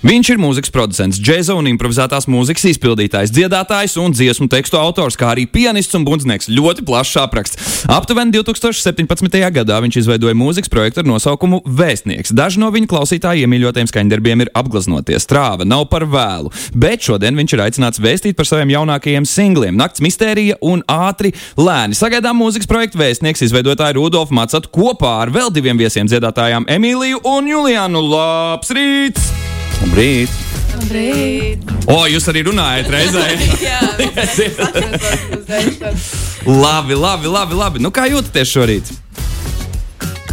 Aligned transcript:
Viņš 0.00 0.28
ir 0.32 0.38
mūzikas 0.40 0.72
producents, 0.72 1.18
džēza 1.20 1.52
un 1.60 1.66
improvizētās 1.68 2.24
mūzikas 2.32 2.62
izpildītājs, 2.70 3.34
dziedātājs 3.36 3.98
un 4.00 4.14
dziesmu 4.16 4.46
tekstu 4.48 4.78
autors, 4.80 5.18
kā 5.20 5.34
arī 5.34 5.42
pianists 5.44 5.92
un 5.98 6.06
bundznieks. 6.06 6.48
Ļoti 6.48 6.86
plašs 6.88 7.18
apraksts. 7.20 7.82
Aptuveni 7.84 8.32
2017. 8.32 9.36
gadā 9.52 9.80
viņš 9.84 9.98
izveidoja 10.00 10.38
mūzikas 10.40 10.72
projektu 10.72 11.02
ar 11.02 11.10
nosaukumu 11.10 11.60
Vēstnieks. 11.68 12.32
Daži 12.32 12.62
no 12.62 12.70
viņa 12.72 12.88
klausītāju 12.88 13.44
iemīļotiem 13.44 13.90
skaņdarbiem 13.92 14.46
ir 14.46 14.52
apgleznoties. 14.56 15.28
Trāva 15.28 15.68
nav 15.68 15.84
par 15.92 16.08
vēlu, 16.08 16.48
bet 16.72 17.04
šodien 17.04 17.36
viņš 17.36 17.56
ir 17.58 17.64
aicināts 17.66 18.00
vēstīt 18.00 18.40
par 18.40 18.48
saviem 18.48 18.72
jaunākajiem 18.72 19.28
singliem- 19.28 19.76
Nakts 19.82 20.00
mistērija 20.00 20.56
un 20.62 20.80
ātri 20.88 21.34
lēni. 21.60 21.92
Sagaidām 21.92 22.40
mūzikas 22.40 22.70
projektu 22.72 23.04
Vēstnieks 23.04 23.44
izveidotāju 23.44 24.00
Rudolfu 24.00 24.32
Macatu 24.32 24.72
kopā 24.72 25.20
ar 25.26 25.28
vēl 25.28 25.52
diviem 25.52 25.76
viesiem 25.76 26.08
dziedātājām 26.08 26.64
Emīliju 26.64 27.20
un 27.36 27.52
Julianu. 27.52 28.00
Labs 28.00 28.72
rīts! 28.72 29.39
Labrīt! 29.80 30.32
Labrīt! 30.76 31.70
O, 31.90 32.04
jūs 32.10 32.28
arī 32.30 32.44
runājat 32.50 32.90
reizē. 32.92 33.24
labi, 36.64 36.94
labi, 36.94 37.30
labi, 37.30 37.58
labi. 37.58 37.82
Nu, 37.82 37.92
kā 37.94 38.06
jūtaties 38.10 38.52
šorīt? 38.52 38.92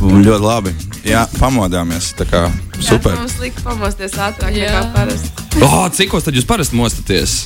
Ļoti 0.03 0.43
labi. 0.43 0.73
Jā, 1.07 1.23
pamodāmies. 1.39 2.11
Tā 2.19 2.27
kā 2.27 2.43
super. 2.83 3.15
Jā, 3.15 3.21
mums 3.23 3.37
lika 3.41 3.63
pamosties 3.65 4.17
ātrāk 4.19 4.53
nekā 4.53 4.81
parasti. 4.95 5.47
O, 5.63 5.69
cikos 5.95 6.27
tad 6.27 6.37
jūs 6.37 6.47
parasti 6.47 6.77
mostaties? 6.77 7.39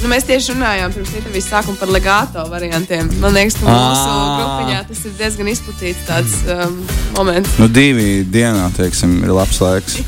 Nu, 0.00 0.08
mēs 0.08 0.24
tieši 0.24 0.54
runājām 0.54 0.94
pirms 0.94 1.10
intervijas 1.18 1.48
sākuma 1.50 1.76
par 1.76 1.90
legāto 1.92 2.44
variantiem. 2.48 3.10
Man 3.20 3.34
liekas, 3.36 3.58
ka 3.60 3.66
mūsu 3.68 4.14
grupiņā 4.38 4.78
tas 4.88 5.02
ir 5.04 5.12
diezgan 5.18 5.50
izplatīts 5.52 6.06
tāds 6.08 6.36
um, 6.54 6.78
moments. 7.18 7.52
Nu, 7.60 7.68
divi 7.68 8.22
dienā, 8.24 8.70
teiksim, 8.78 9.18
ir 9.26 9.34
labs 9.36 9.60
laiks. 9.60 9.98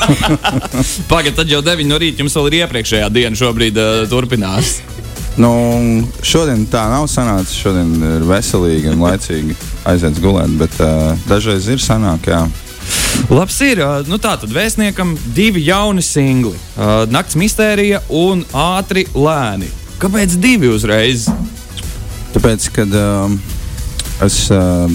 Pagaidiet, 1.10 1.40
tad 1.40 1.50
jau 1.50 1.58
9 1.66 1.90
no 1.90 1.98
rīta 1.98 2.22
jums 2.22 2.38
vēl 2.38 2.52
ir 2.52 2.58
iepriekšējā 2.62 3.10
diena 3.18 3.42
šobrīd 3.42 3.82
uh, 3.82 4.04
turpinās. 4.10 4.76
Nu, 5.40 5.50
šodien 6.22 6.66
tā 6.70 6.86
nav 6.92 7.10
sanācis. 7.10 7.58
Šodien 7.64 7.92
ir 8.14 8.30
veselīgi 8.30 8.94
un 8.94 9.02
laicīgi 9.08 9.58
aiziet 9.90 10.22
gulēt, 10.22 10.54
bet 10.60 10.82
uh, 10.86 11.16
dažreiz 11.26 11.66
ir 11.72 11.82
sanāk, 11.82 12.30
jā. 12.30 12.44
Labs 13.30 13.60
ir. 13.62 13.78
Nu, 14.10 14.18
tā 14.18 14.34
tad 14.40 14.50
vēstniekam 14.50 15.14
divi 15.36 15.62
jauni 15.68 16.02
singli- 16.02 16.56
Nakts 17.14 17.36
mistērija 17.38 18.00
un 18.08 18.42
ātri 18.52 19.06
lēni. 19.14 19.70
Kāpēc 20.00 20.34
divi 20.40 20.70
uzreiz? 20.72 21.28
Tāpēc, 22.34 22.68
kad 22.74 22.92
uh, 22.94 23.32
es 24.24 24.36
uh, 24.54 24.90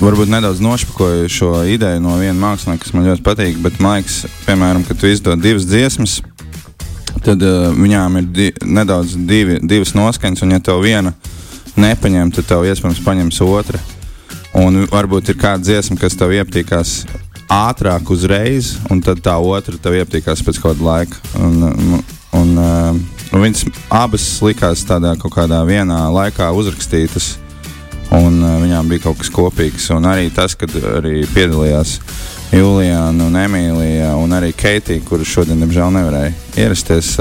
varbūt 0.00 0.30
nedaudz 0.30 0.62
nošpakoju 0.64 1.28
šo 1.32 1.50
ideju 1.68 2.00
no 2.04 2.14
viena 2.20 2.38
mākslinieka, 2.38 2.84
kas 2.84 2.94
man 2.96 3.08
ļoti 3.10 3.24
patīk, 3.26 3.58
bet 3.64 3.80
man 3.82 3.98
liekas, 4.00 4.22
piemēram, 4.46 4.84
kad 4.86 5.00
tu 5.00 5.10
izdod 5.10 5.42
divas 5.42 5.66
dziesmas, 5.68 6.20
tad 7.26 7.42
uh, 7.42 7.72
viņām 7.76 8.20
ir 8.22 8.30
di 8.30 8.48
nedaudz 8.64 9.18
divi, 9.28 9.58
divas 9.62 9.94
noskaņas, 9.98 10.46
un 10.46 10.56
ja 10.56 10.62
tev 10.62 10.80
viena 10.86 11.12
nepaņem, 11.76 12.32
tad 12.38 12.48
tev 12.54 12.64
iespējams 12.70 13.04
paņems 13.04 13.42
otra. 13.46 13.82
Un 14.56 14.86
varbūt 14.88 15.32
ir 15.32 15.38
kāda 15.40 15.60
dziesma, 15.64 15.98
kas 16.00 16.16
tev 16.16 16.32
iepatīkās 16.32 16.92
ātrāk 17.52 18.08
uzreiz, 18.10 18.74
un 18.90 19.02
tad 19.04 19.20
tā 19.24 19.36
otra 19.36 19.76
tev 19.82 19.98
iepatīkās 19.98 20.42
pēc 20.46 20.60
kāda 20.62 20.86
laika. 20.86 21.20
Un, 21.38 21.58
un, 21.68 21.98
un, 22.40 22.54
un 22.62 23.44
viņas 23.44 23.66
abas 23.92 24.24
likās 24.44 24.86
tādā 24.88 25.14
kaut 25.20 25.34
kādā 25.36 25.60
vienā 25.68 26.06
laikā 26.14 26.48
uzrakstītas, 26.56 27.34
un 28.16 28.40
viņām 28.64 28.88
bija 28.90 29.06
kaut 29.06 29.20
kas 29.20 29.30
kopīgs. 29.34 29.90
Un 29.94 30.08
arī 30.08 30.30
tas, 30.34 30.56
kad 30.58 30.72
arī 30.96 31.20
piedalījās 31.34 31.98
Juliana 32.54 33.28
un 33.28 33.38
Emīlija, 33.38 34.14
un 34.16 34.34
arī 34.36 34.52
Keitija, 34.56 35.04
kurš 35.06 35.38
šodien, 35.38 35.62
diemžēl, 35.62 35.92
nevarēja 35.98 36.34
ierasties. 36.64 37.16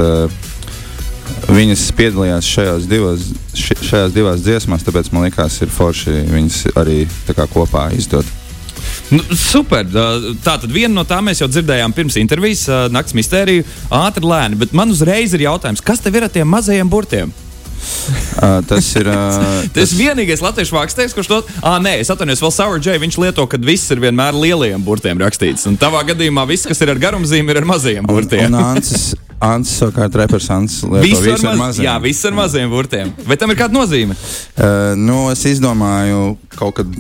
Viņas 1.46 1.84
piedalījās 1.98 2.48
šajās 2.50 2.88
divās, 2.90 3.28
šajās 3.56 4.16
divās 4.16 4.42
dziesmās, 4.46 4.86
tāpēc 4.86 5.12
man 5.14 5.28
liekas, 5.28 5.60
ir 5.62 5.74
forši 5.74 6.16
viņas 6.32 6.64
arī 6.82 7.04
kopā 7.54 7.90
izdot. 7.98 8.26
Nu, 9.14 9.22
super. 9.38 9.86
Tā 9.86 10.58
tad 10.58 10.70
viena 10.74 10.94
no 10.96 11.06
tām 11.08 11.30
mēs 11.30 11.42
jau 11.44 11.50
dzirdējām 11.52 11.94
pirms 11.96 12.18
intervijas, 12.22 12.66
Nakts 12.94 13.16
mistēriju, 13.18 13.66
ātri 13.94 14.26
lēni. 14.26 14.60
Bet 14.62 14.74
man 14.78 14.94
uzreiz 14.94 15.36
ir 15.38 15.46
jautājums, 15.46 15.84
kas 15.86 16.02
tev 16.02 16.18
ir 16.18 16.26
ar 16.28 16.34
tiem 16.34 16.50
mazajiem 16.50 16.90
burtiem? 16.90 17.34
Uh, 18.36 18.62
tas 18.68 18.88
ir. 18.98 19.08
Uh, 19.08 19.66
tas 19.76 19.94
ir 19.94 20.00
vienīgais 20.00 20.42
latviešu 20.44 20.76
mākslinieks, 20.76 21.14
kurš 21.16 21.30
to. 21.30 21.40
Ah, 21.62 21.78
nē, 21.82 21.98
es 22.02 22.10
atvainojos, 22.14 22.42
vēl 22.44 22.54
Sour 22.56 22.82
J. 22.82 22.98
Viņš 23.02 23.20
lieto, 23.22 23.46
ka 23.50 23.60
viss 23.62 23.92
ir 23.94 24.02
vienmēr 24.04 24.38
lielajiem 24.38 24.84
burtiem 24.86 25.22
rakstīts. 25.22 25.68
Un 25.70 25.78
tavā 25.82 26.02
gadījumā 26.10 26.48
viss, 26.50 26.68
kas 26.70 26.82
ir 26.82 26.94
ar 26.94 27.02
garumzīmēm, 27.02 27.54
ir 27.54 27.62
ar 27.62 27.70
mazajiem 27.70 28.10
burtiem. 28.10 28.48
Un, 28.50 28.58
un 28.58 28.72
Ancis, 28.74 29.12
Ancis 29.46 29.80
savukārt 29.82 30.16
repers 30.20 30.48
Ancis 30.54 30.84
lieto 30.86 31.04
visu, 31.06 31.22
visu 31.26 31.46
ar, 31.46 31.54
ar 31.54 31.60
maz, 31.60 31.82
jā, 31.82 31.94
viss 32.04 32.26
ar 32.26 32.34
mazajiem 32.38 32.72
burtiem. 32.72 33.12
Vai 33.28 33.38
tam 33.40 33.54
ir 33.54 33.60
kāda 33.60 33.78
nozīme? 33.78 34.18
Uh, 34.56 34.96
nu, 34.98 35.26
es 35.34 35.44
izdomāju 35.50 36.36
kaut 36.56 36.80
kad, 36.80 36.98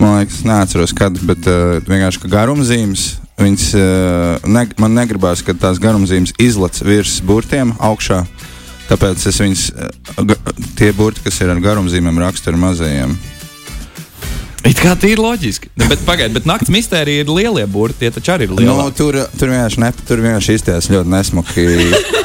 man 0.00 0.18
liekas, 0.18 0.42
neatceros, 0.48 0.94
kad, 0.96 1.16
bet 1.28 1.48
uh, 1.48 1.78
vienkārši 1.88 2.24
ka 2.24 2.32
garumzīmes. 2.36 3.08
Viņas, 3.38 3.66
uh, 3.78 4.50
ne, 4.50 4.66
man 4.82 4.96
negribās, 4.98 5.44
ka 5.46 5.54
tās 5.54 5.80
garumzīmes 5.82 6.34
izlaiž 6.42 6.82
virs 6.86 7.18
burtiem 7.24 7.72
augšā. 7.78 8.24
Tāpēc 8.88 9.24
es 9.28 9.38
viņus, 9.42 9.64
tie 10.78 10.94
burti, 10.96 11.20
kas 11.26 11.42
ir 11.44 11.52
ar 11.52 11.60
garumzīmēm, 11.60 12.22
rakstu 12.24 12.52
ar 12.52 12.56
mazajiem. 12.60 13.12
It 14.66 14.80
kā 14.82 14.94
tā 14.98 15.12
ir 15.12 15.20
loģiski. 15.22 15.70
Ne, 15.78 15.86
bet 15.92 16.02
pagaidiet, 16.06 16.34
bet 16.34 16.48
naktas 16.48 16.72
mistērija 16.74 17.22
ir 17.22 17.30
lielie 17.30 17.64
burti. 17.70 18.02
Tie 18.02 18.10
taču 18.14 18.34
arī 18.34 18.48
ir 18.48 18.56
lielie. 18.56 18.68
Nu, 18.68 18.90
tur, 18.96 19.20
tur 19.38 19.52
vienkārši, 19.52 19.82
ne, 19.84 19.92
tur 20.08 20.22
vienkārši 20.24 20.58
izties 20.58 20.90
ļoti 20.92 21.14
nesmuki. 21.14 21.66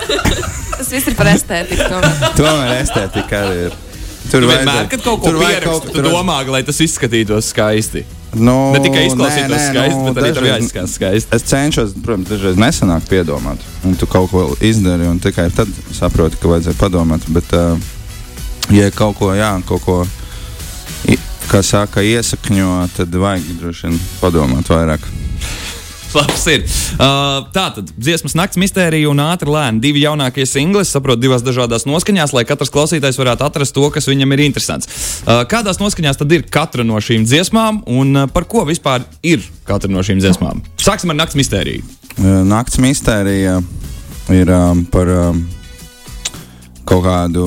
Tas 0.83 0.89
viss 0.91 1.07
ir 1.07 1.15
par 1.15 1.29
estētiku. 1.31 1.85
Tomēr, 1.93 2.25
tomēr 2.39 2.73
estētika 2.81 3.45
arī 3.45 3.67
ir. 3.69 3.77
Tur 4.31 4.47
vienmēr, 4.47 4.87
kad 4.91 5.03
kaut 5.05 5.21
ko 5.21 5.31
pierakstu, 5.35 5.93
tu 5.93 6.03
domā, 6.03 6.39
lai 6.49 6.63
tas 6.65 6.79
izskatītos 6.81 7.51
skaisti. 7.53 8.05
Nu, 8.33 8.71
ne 8.73 8.79
tikai 8.81 9.03
izklausītos 9.05 9.51
nē, 9.51 9.59
nē, 9.59 9.65
skaisti, 9.67 9.99
nu, 9.99 10.13
bet 10.15 10.23
arī 10.23 10.33
tur 10.33 10.47
jāizskatās 10.47 10.95
skaisti. 10.97 11.37
Es 11.37 11.45
cenšos, 11.51 11.93
protams, 12.01 12.31
dažreiz 12.31 12.57
nesanāk 12.57 13.05
piedomāt. 13.11 13.61
Un 13.85 13.93
tu 13.99 14.07
kaut 14.09 14.31
ko 14.31 14.47
izdari, 14.65 15.05
un 15.05 15.19
tikai 15.21 15.49
tad 15.53 15.69
saproti, 15.93 16.39
ka 16.41 16.49
vajadzēja 16.49 16.79
padomāt. 16.79 17.27
Bet, 17.35 17.53
uh, 17.53 17.77
ja 18.73 18.89
kaut 18.95 19.19
ko, 19.19 19.29
jā, 19.37 19.51
kaut 19.69 19.85
ko, 19.85 19.99
kā 21.53 21.61
saka, 21.61 22.01
iesakņo, 22.01 22.71
tad 22.95 23.13
vajag 23.13 23.59
droši 23.59 23.89
vien 23.89 24.01
padomāt 24.17 24.69
vairāk. 24.73 25.03
Labs 26.13 26.43
ir. 26.49 26.63
Uh, 26.93 27.45
tā 27.53 27.65
tad 27.73 27.89
dziesmas 27.97 28.35
nakts 28.37 28.59
mistērija 28.61 29.09
un 29.09 29.21
ātri 29.21 29.49
lēni. 29.49 29.81
Divi 29.81 30.03
jaunākie 30.03 30.45
singli, 30.49 30.83
saprotu, 30.85 31.23
divās 31.23 31.45
dažādās 31.45 31.87
noskaņās, 31.89 32.35
lai 32.37 32.45
katrs 32.49 32.73
klausītājs 32.73 33.17
varētu 33.17 33.45
atrast 33.45 33.73
to, 33.73 33.85
kas 33.93 34.09
viņam 34.09 34.35
ir 34.35 34.43
interesants. 34.45 34.89
Uh, 35.25 35.41
kādās 35.49 35.81
noskaņās 35.81 36.21
tad 36.21 36.33
ir 36.37 36.45
katra 36.53 36.85
no 36.85 37.01
šīm 37.01 37.25
dziesmām 37.25 37.81
un 37.89 38.13
uh, 38.23 38.29
par 38.33 38.45
ko 38.49 38.65
vispār 38.69 39.05
ir 39.25 39.41
katra 39.69 39.89
no 39.93 40.05
šīm 40.05 40.21
dziesmām? 40.21 40.61
Sāksim 40.81 41.13
ar 41.13 41.21
nakts 41.21 41.37
mistēriju. 41.37 41.85
Uh, 42.13 42.41
nakts 42.49 42.81
mistērija 42.81 43.59
ir 44.33 44.53
um, 44.53 44.85
par 44.93 45.09
um, 45.17 45.41
kaut 46.87 47.05
kādu. 47.05 47.45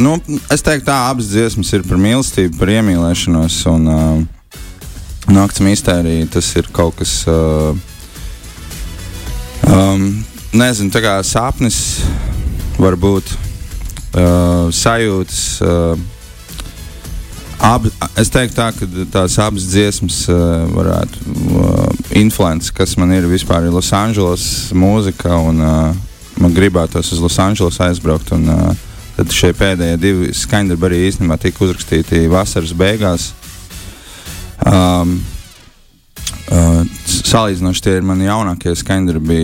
Nu, 0.00 0.16
es 0.52 0.64
teiktu, 0.64 0.88
tā 0.88 0.96
abas 1.10 1.30
dziesmas 1.30 1.72
ir 1.76 1.84
par 1.86 2.00
mīlestību, 2.02 2.58
par 2.60 2.72
iemīlēšanos. 2.78 3.58
Un, 3.72 3.90
uh, 3.90 4.22
Nakts 5.24 5.62
mistērija 5.64 6.26
tas 6.34 6.50
ir 6.58 6.68
kaut 6.74 6.98
kas. 6.98 7.22
Uh, 7.24 7.72
um, 9.72 10.10
nezinu, 10.52 10.92
tā 10.92 11.00
kā 11.00 11.14
sapnis, 11.24 11.78
varbūt 12.76 13.32
uh, 13.32 14.68
sajūtas. 14.74 15.46
Uh, 15.64 16.10
Ab, 17.64 17.86
es 18.20 18.28
teiktu, 18.28 18.58
tā, 18.58 18.66
ka 18.76 18.86
tās 19.14 19.38
abas 19.40 19.64
dziesmas 19.70 20.24
uh, 20.28 20.66
varētu 20.74 21.22
uh, 21.54 21.86
influencēt, 22.18 22.74
kas 22.76 22.96
man 23.00 23.14
ir 23.14 23.24
vispār 23.30 23.64
ir 23.64 23.72
Losandželos 23.72 24.74
mūzika, 24.76 25.38
un 25.38 25.62
uh, 25.64 26.02
man 26.42 26.54
gribētos 26.56 27.12
uz 27.14 27.22
Losandželos 27.22 27.80
aizbraukt. 27.84 28.32
Un, 28.36 28.48
uh, 28.50 28.90
tad 29.14 29.30
šie 29.34 29.52
pēdējie 29.56 30.00
divi 30.02 30.32
skaņdarbi 30.34 30.88
arī 30.88 31.02
īstenībā 31.08 31.38
tika 31.42 31.64
uzrakstīti 31.66 32.24
vasaras 32.32 32.74
beigās. 32.78 33.28
Um, 34.64 35.18
uh, 36.50 36.82
salīdzinoši 37.10 37.84
tie 37.84 37.98
ir 37.98 38.06
mani 38.06 38.28
jaunākie 38.28 38.74
skaņdarbi. 38.78 39.42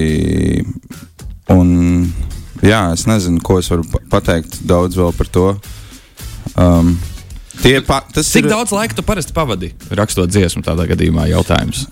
Un, 1.51 1.71
jā, 2.63 2.83
es 2.95 3.07
nezinu, 3.11 3.43
ko 3.45 3.59
es 3.63 3.71
varu 3.73 3.87
pateikt 4.11 4.61
daudz 4.69 4.99
vēl 4.99 5.15
par 5.17 5.31
to. 5.35 5.47
Um, 6.55 6.95
pa, 7.87 8.03
Cik 8.15 8.47
ir, 8.47 8.51
daudz 8.51 8.75
laika 8.75 8.97
tu 8.97 9.05
parasti 9.07 9.35
pavadi 9.37 9.73
rakstot 9.95 10.31
dziesmu 10.31 10.63
tādā 10.67 10.87
gadījumā? 10.91 11.29
Jautājums. 11.31 11.87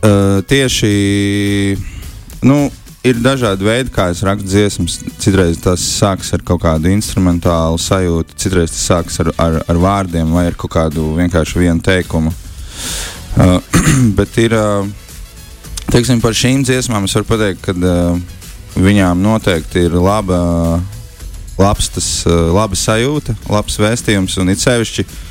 Uh, 0.00 0.40
tieši 0.48 0.92
nu, 2.48 2.70
ir 3.06 3.20
dažādi 3.22 3.64
veidi, 3.64 3.92
kā 3.94 4.10
es 4.12 4.22
rakstu 4.26 4.48
dziesmas. 4.50 4.98
Citreiz 5.22 5.60
tas 5.62 5.84
sākas 5.84 6.32
ar 6.36 6.44
kaut 6.46 6.62
kādu 6.64 6.90
instrumentālu 6.92 7.80
sajūtu, 7.80 8.36
citreiz 8.40 8.74
tas 8.74 8.84
sākas 8.90 9.20
ar, 9.24 9.32
ar, 9.40 9.58
ar 9.70 9.80
vārdiem 9.80 10.34
vai 10.36 10.46
ar 10.50 10.58
kaut 10.58 10.74
kādu 10.76 11.12
vienkārši 11.18 11.62
vienu 11.62 11.84
teikumu. 11.84 12.32
Uh, 13.38 13.56
bet 14.18 14.36
ir, 14.42 14.56
uh, 14.56 14.84
teiksim, 15.92 16.20
par 16.22 16.36
šīm 16.36 16.64
dziesmām 16.66 17.08
es 17.08 17.16
varu 17.16 17.30
pateikt, 17.30 17.64
ka 17.64 17.76
uh, 17.76 18.20
viņām 18.76 19.22
noteikti 19.24 19.86
ir 19.88 19.96
laba, 19.96 20.42
labs 21.60 21.90
tas, 21.94 22.12
uh, 22.28 22.50
laba 22.54 22.76
sajūta, 22.78 23.36
labs 23.48 23.80
vēstījums 23.80 24.38
un 24.42 24.52
it 24.52 24.62
sevišķi. 24.62 25.06
Uh, 25.06 25.26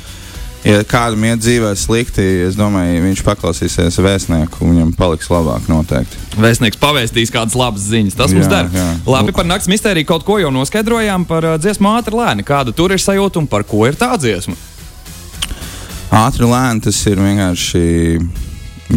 ja 0.64 0.80
kādam 0.88 1.24
iet 1.28 1.40
dzīvē 1.40 1.70
slikti, 1.78 2.24
es 2.46 2.56
domāju, 2.58 3.02
viņš 3.04 3.22
paklausīsies 3.26 3.98
vēstnieku, 4.04 4.64
viņam 4.64 4.92
paliks 4.98 5.30
labāk 5.32 5.68
noteikti. 5.70 6.18
Vēstnieks 6.40 6.80
pavēstīs 6.80 7.32
kādas 7.34 7.56
labas 7.58 7.86
ziņas. 7.88 8.16
Tas 8.18 8.34
mums 8.36 8.50
der. 8.50 8.68
Labi, 9.08 9.34
par 9.36 9.48
naktas 9.48 9.70
mistēriju 9.72 10.08
kaut 10.08 10.26
ko 10.28 10.38
jau 10.42 10.52
noskaidrojām 10.54 11.26
par 11.28 11.46
uh, 11.54 11.56
dziesmu 11.60 11.92
ātri 11.94 12.18
lēni. 12.18 12.46
Kāda 12.46 12.74
tur 12.76 12.94
ir 12.94 13.02
sajūta 13.02 13.40
un 13.40 13.48
par 13.50 13.64
ko 13.68 13.86
ir 13.88 13.98
tā 13.98 14.12
dziesma? 14.20 14.56
Ātri 16.20 16.48
lēni 16.50 16.82
tas 16.84 16.98
ir 17.06 17.20
vienkārši, 17.22 17.84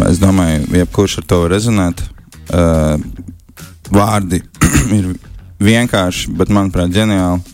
es 0.09 0.21
domāju, 0.21 0.65
jebkurš 0.81 1.19
ar 1.21 1.29
to 1.29 1.43
rezonēt. 1.51 2.03
Uh, 2.53 2.97
vārdi 3.93 4.41
ir 4.97 5.13
vienkārši, 5.63 6.33
bet 6.37 6.51
manuprāt, 6.53 6.91
ģeniāli. 6.93 7.52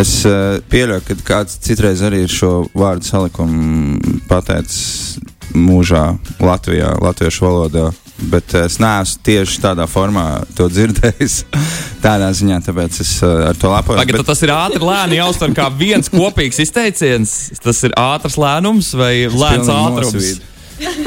Es 0.00 0.22
uh, 0.24 0.56
pieļauju, 0.72 1.02
ka 1.04 1.14
kāds 1.26 1.58
citreiz 1.60 2.00
arī 2.06 2.22
ir 2.24 2.32
šo 2.32 2.62
vārdu 2.72 3.04
salikumu 3.04 3.98
pateicis 4.30 5.18
mūžā, 5.52 6.14
Latvijā, 6.40 6.94
latviešu 7.02 7.44
valodā. 7.44 7.90
Bet 8.30 8.52
es 8.56 8.76
neesmu 8.80 9.22
tieši 9.24 9.60
tādā 9.62 9.86
formā 9.88 10.24
to 10.56 10.68
dzirdējis. 10.72 11.36
Tādā 12.04 12.30
ziņā, 12.36 12.60
tāpēc 12.64 13.00
es 13.04 13.14
uh, 13.24 13.48
ar 13.50 13.58
to 13.60 13.72
lepojos. 13.72 14.00
Tagad 14.00 14.20
bet... 14.20 14.28
tas 14.28 14.44
ir 14.44 14.52
ātri, 14.54 14.80
lēni 14.84 15.18
jāuztver 15.18 15.56
kā 15.56 15.68
viens 15.72 16.12
kopīgs 16.12 16.60
izteiciens. 16.64 17.34
Tas 17.60 17.80
ir 17.88 17.96
ātrs 18.00 18.38
lēnums 18.40 18.92
vai 18.96 19.14
lēns 19.28 19.72
ātrums? 19.72 20.30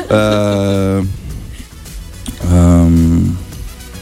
uh, 0.10 1.02
um, 2.54 3.43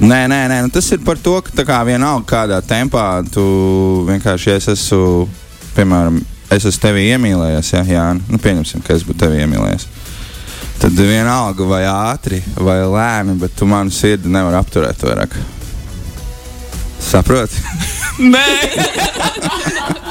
Nē, 0.02 0.24
nē, 0.26 0.38
nē 0.50 0.56
nu 0.66 0.72
tas 0.74 0.88
ir 0.96 1.04
par 1.06 1.20
to, 1.22 1.36
ka 1.46 1.62
kā, 1.62 1.80
vienalga 1.86 2.26
kādā 2.26 2.58
tempā 2.66 3.22
tu 3.30 3.44
vienkārši 4.08 4.50
ja 4.50 4.56
es 4.58 4.68
esmu, 4.74 5.28
piemēram, 5.76 6.18
es 6.50 6.66
esmu 6.66 6.82
tevi 6.88 7.04
iemīlējies, 7.12 7.70
ja, 7.76 7.84
Jā, 7.86 8.06
nu, 8.18 8.40
pieņemsim, 8.42 8.82
ka 8.82 8.96
es 8.98 9.06
būtu 9.06 9.22
tevi 9.28 9.44
iemīlējies. 9.44 9.86
Tad 10.82 10.98
vienalga 10.98 11.68
vai 11.70 11.84
ātri 11.86 12.42
vai 12.58 12.80
lēni, 12.82 13.38
bet 13.44 13.54
tu 13.54 13.70
manu 13.70 13.94
sirdi 13.94 14.32
nevari 14.34 14.58
apturēt 14.58 15.06
vairāk. 15.06 15.38
Saproti? 17.12 17.62
Nē! 18.26 18.50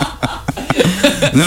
nu. 1.41 1.47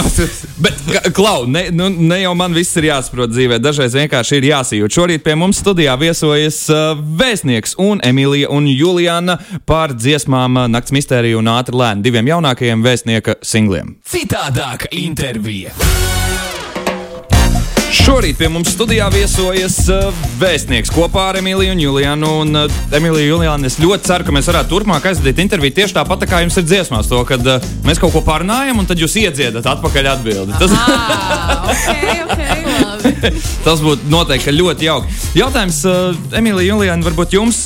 Bet, 0.63 0.79
Klau, 1.13 1.45
ne, 1.49 1.67
nu, 1.71 1.89
ne 1.89 2.19
jau 2.21 2.33
man 2.37 2.55
viss 2.55 2.77
ir 2.79 2.89
jāsaprot 2.89 3.31
dzīvē, 3.33 3.59
dažreiz 3.63 3.95
vienkārši 3.97 4.39
ir 4.39 4.49
jāsajūt. 4.51 4.95
Šorīt 4.97 5.25
pie 5.25 5.35
mums 5.39 5.61
studijā 5.63 5.95
viesojas 5.99 6.61
uh, 6.71 6.93
vēstnieks 7.19 7.77
un 7.81 8.03
Emīlija 8.05 8.51
un 8.53 8.69
Juliana 8.71 9.39
par 9.69 9.95
dziesmām 9.97 10.63
uh, 10.63 10.69
Nakts 10.71 10.95
mistēriju 10.95 11.41
un 11.43 11.51
ātri 11.55 11.79
lēni 11.79 12.05
diviem 12.05 12.33
jaunākajiem 12.33 12.85
vēstnieka 12.85 13.39
singliem. 13.45 13.97
Citādāka 14.07 14.91
intervija. 15.03 15.73
Šorīt 18.03 18.35
pie 18.35 18.49
mums 18.51 18.67
studijā 18.73 19.05
viesojas 19.13 19.77
uh, 19.87 20.09
vēstnieks 20.41 20.91
kopā 20.91 21.29
ar 21.29 21.37
Emīliju 21.39 21.71
un 21.71 21.79
Julianu. 21.79 22.31
Un, 22.41 22.57
uh, 22.65 22.79
Emīlija, 22.91 23.29
Juliana, 23.29 23.69
es 23.69 23.77
ļoti 23.79 24.09
ceru, 24.09 24.27
ka 24.27 24.35
mēs 24.35 24.49
varētu 24.51 24.73
turpmāk 24.73 25.07
aizdot 25.07 25.39
interviju 25.39 25.77
tieši 25.77 25.95
tāpat, 25.95 26.25
tā 26.25 26.27
kā 26.27 26.41
jums 26.43 26.57
ir 26.59 26.65
dziesmās. 26.67 27.07
To, 27.07 27.21
kad 27.27 27.47
uh, 27.47 27.63
mēs 27.87 28.01
kaut 28.03 28.11
ko 28.11 28.19
pārunājam, 28.27 28.81
un 28.81 28.89
tad 28.89 28.99
jūs 28.99 29.15
iedziedat 29.23 29.69
atpakaļ 29.71 30.09
atbildi. 30.17 30.59
Tas, 30.59 30.75
okay, 31.71 32.25
okay, 32.27 33.37
Tas 33.69 33.83
būtu 33.85 34.11
noteikti 34.11 34.51
ļoti 34.57 34.89
jauki. 34.89 35.21
Jautājums, 35.39 35.79
uh, 35.87 36.35
Emīlija, 36.35 36.73
Juliana, 36.73 37.07
varbūt 37.07 37.39
jums. 37.39 37.63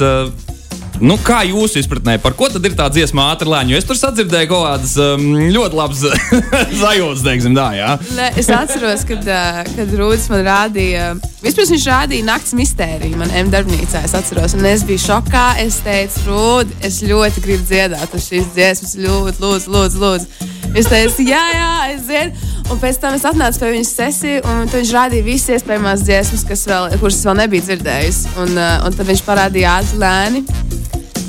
Nu, 0.97 1.13
kā 1.21 1.43
jūsu 1.45 1.77
izpratnē, 1.77 2.15
par 2.21 2.33
ko 2.37 2.47
tad 2.49 2.65
ir 2.65 2.73
tā 2.77 2.87
dziesma 2.89 3.27
ātrā 3.33 3.51
lēņa? 3.51 3.77
Es 3.77 3.85
tur 3.85 3.99
sadzirdēju 3.99 4.49
kaut 4.49 4.63
kādas 4.65 4.95
um, 5.01 5.27
ļoti 5.53 5.77
labas 5.77 6.01
sajūtas, 6.81 7.21
teiksim, 7.25 7.53
tā, 7.57 7.67
jā. 7.77 7.91
Ne, 8.17 8.31
es 8.41 8.49
atceros, 8.53 9.05
kad, 9.05 9.21
uh, 9.29 9.61
kad 9.75 9.93
Rūdis 9.99 10.25
man 10.33 10.41
rādīja, 10.47 11.11
vispirms 11.43 11.75
viņš 11.75 11.87
rādīja 11.91 12.27
nakts 12.31 12.55
mistēriju 12.57 13.21
man 13.21 13.33
M 13.37 13.53
darbnīcā, 13.53 14.01
es 14.09 14.17
atceros, 14.17 14.57
un 14.57 14.65
es 14.65 14.85
biju 14.87 15.03
šokā. 15.05 15.45
Es 15.61 15.77
teicu, 15.85 16.25
Rūdi, 16.31 16.77
es 16.89 17.01
ļoti 17.05 17.45
gribu 17.45 17.67
dziedāt 17.69 18.17
šīs 18.17 18.49
dziesmas, 18.55 18.97
ļoti, 18.97 19.43
lūdzu, 19.43 19.73
lūdzu, 19.77 20.01
lūdzu. 20.01 20.53
Es 20.77 20.89
teicu, 20.89 21.23
jā, 21.29 21.41
jā, 21.53 21.73
es 21.93 22.07
zinu. 22.09 22.53
Un 22.73 22.81
pēc 22.81 22.97
tam 22.99 23.15
es 23.15 23.23
atnācu 23.25 23.61
pie 23.61 23.69
viņas 23.77 23.93
sesiju, 23.95 24.41
un 24.51 24.65
viņš 24.73 24.89
rādīja 24.91 25.25
visas 25.25 25.55
iespējamās 25.55 26.03
dziesmas, 26.03 26.43
vēl, 26.67 26.89
kuras 26.99 27.21
es 27.21 27.29
vēl 27.29 27.37
nebiju 27.39 27.67
dzirdējis. 27.69 28.23
Un, 28.43 28.57
uh, 28.57 28.73
un 28.83 28.97
tad 28.97 29.07
viņš 29.07 29.23
parādīja 29.29 29.77
ātri 29.77 30.01
lēni. 30.03 30.43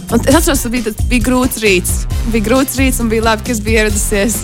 Un 0.08 0.22
es 0.25 0.34
atceros, 0.34 0.62
ka 0.64 0.70
bija, 0.72 0.93
bija 1.10 1.25
grūts 1.26 1.58
rīts. 1.60 1.93
Bija 2.32 2.46
grūts 2.46 2.78
rīts 2.81 3.00
un 3.02 3.10
bija 3.12 3.26
labi, 3.26 3.44
ka 3.44 3.52
es 3.52 3.60
biju 3.64 3.82
ieradusies. 3.82 4.38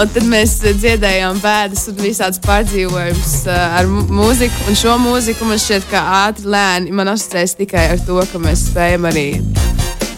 Un 0.00 0.08
tad 0.10 0.24
mēs 0.26 0.56
eh, 0.64 0.72
dziedājām 0.80 1.38
bēdas 1.42 1.84
un 1.92 2.00
visādas 2.00 2.40
pārdzīvojumus 2.42 3.34
uh, 3.44 3.76
ar 3.78 3.86
mūziku. 3.86 4.64
Un 4.70 4.78
šo 4.80 4.96
mūziku 5.02 5.46
man 5.46 5.60
šķiet, 5.60 5.84
ka 5.92 6.02
ātri, 6.24 6.48
lēni 6.56 6.96
man 6.96 7.12
asociēs 7.12 7.54
tikai 7.60 7.84
ar 7.92 8.02
to, 8.06 8.16
ka 8.32 8.40
mēs 8.42 8.64
spējam 8.70 9.04
arī. 9.12 9.28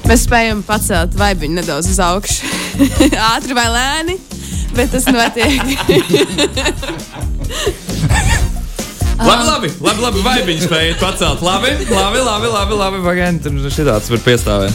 Mēs 0.06 0.24
spējam 0.28 0.62
pacelt 0.64 1.18
vaibiņu 1.18 1.58
nedaudz 1.58 1.90
uz 1.90 2.00
augšu. 2.06 2.54
ātri 3.34 3.58
vai 3.58 3.66
lēni, 3.74 4.20
bet 4.78 4.94
tas 4.94 5.10
notiek. 5.10 5.60
Labi, 9.80 10.02
labi, 10.02 10.22
labi, 10.24 10.44
viņi 10.50 10.66
spēja 10.66 10.96
pacelt. 11.00 11.42
Labi, 11.44 11.72
labi, 11.90 12.22
labi, 12.22 12.50
labi, 12.52 12.78
labi 12.80 13.02
pagaidi, 13.04 13.42
tur 13.44 13.70
šitāds 13.72 14.10
var 14.12 14.22
piestāvēt. 14.26 14.74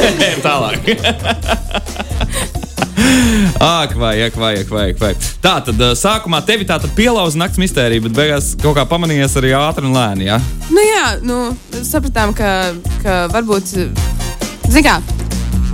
Tālāk. 0.46 0.78
Ak, 3.60 3.94
vai, 3.96 4.22
ak, 4.22 4.36
vai, 4.36 4.54
ak, 4.60 4.68
vai, 4.72 4.84
ak, 4.92 4.98
vai. 5.00 5.10
Tā 5.42 5.54
tad 5.64 5.80
sākumā 5.98 6.40
tevi 6.46 6.64
tā 6.68 6.78
tad 6.80 6.92
pielauza 6.96 7.40
nakts 7.40 7.60
mistērija, 7.60 8.04
bet 8.06 8.14
beigās 8.16 8.52
kaut 8.60 8.76
kā 8.78 8.86
pamanījies 8.88 9.36
arī 9.40 9.52
ātri 9.56 9.88
un 9.88 9.96
lēni. 9.96 10.28
Ja? 10.30 10.38
Nu 10.72 10.84
jā, 10.84 11.06
nu, 11.24 11.38
sapratām, 11.84 12.32
ka, 12.36 12.72
ka 13.02 13.22
varbūt, 13.34 13.74
zināmā 14.70 15.00
mērā, 15.00 15.19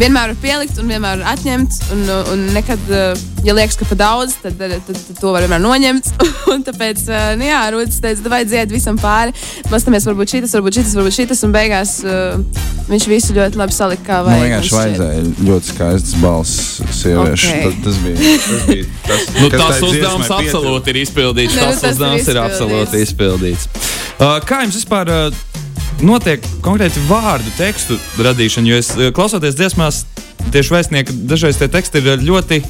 vienmēr 0.01 0.33
var 0.33 0.39
pielikt 0.41 0.79
un 0.81 0.91
vienmēr 0.91 1.21
var 1.21 1.35
atņemt. 1.35 1.79
Un, 1.95 2.05
un 2.33 2.45
nekad, 2.55 2.83
eh, 2.93 3.25
ja 3.47 3.55
liekas, 3.57 3.79
ka 3.81 3.89
par 3.89 4.01
daudz, 4.01 4.37
tad, 4.43 4.57
tad, 4.61 4.75
tad, 4.87 5.01
tad 5.09 5.21
to 5.21 5.33
var 5.35 5.45
vienmēr 5.47 5.63
noņemt. 5.65 6.11
un 6.53 6.65
tāpēc, 6.67 7.05
eh, 7.09 7.29
nu 7.41 7.49
jā, 7.49 7.63
Rūtas 7.75 8.01
teica, 8.05 8.33
vai 8.33 8.43
dzied 8.49 8.75
visam 8.75 9.01
pāri. 9.01 9.35
Paskatāmies, 9.71 10.07
varbūt 10.09 10.37
šis, 10.37 10.57
varbūt 10.59 10.81
šis, 10.81 10.95
varbūt 10.99 11.19
šis. 11.19 11.45
Un 11.47 11.53
beigās 11.55 11.97
uh, 12.05 12.63
viņš 12.91 13.09
visu 13.11 13.35
ļoti 13.37 13.61
labi 13.61 13.77
salika, 13.77 14.05
kā 14.07 14.21
vajag. 14.27 14.41
Man 14.41 14.47
vienkārši 14.51 14.77
vajadzēja 14.77 15.25
ļoti 15.49 15.73
skaists 15.73 16.17
balss 16.23 16.81
sieviešu. 17.01 17.51
Okay. 17.51 17.67
Tas, 17.67 17.83
tas 17.87 18.01
bija 18.05 18.31
tas, 18.47 18.65
bija, 18.71 18.89
tas, 19.09 19.27
nu, 19.37 19.51
tas 19.57 19.85
uzdevums 19.91 20.33
absolūti 20.39 20.95
ir 20.95 21.03
izpildīts. 21.03 21.59
Ne, 21.59 21.67
nu, 21.67 21.75
tas, 21.75 21.83
tas 21.83 21.97
uzdevums 21.97 22.27
ir, 22.27 22.33
ir 22.35 22.43
absolūti 22.45 23.05
izpildīts. 23.07 23.69
Uh, 24.17 24.39
kā 24.47 24.65
jums 24.65 24.81
vispār? 24.81 25.13
Uh, 25.13 25.56
notiek 26.05 26.45
konkrēti 26.65 27.01
vārdu 27.09 27.53
tekstu 27.57 27.97
radīšana, 28.21 28.69
jo 28.69 28.81
es 28.81 28.91
eh, 28.97 29.13
klausoties 29.15 29.57
dziesmās, 29.57 30.05
tieši 30.53 30.75
vēstnieki, 30.75 31.17
dažreiz 31.31 31.61
tie 31.61 31.69
teksti 31.73 32.03
ir 32.03 32.25
ļoti. 32.27 32.63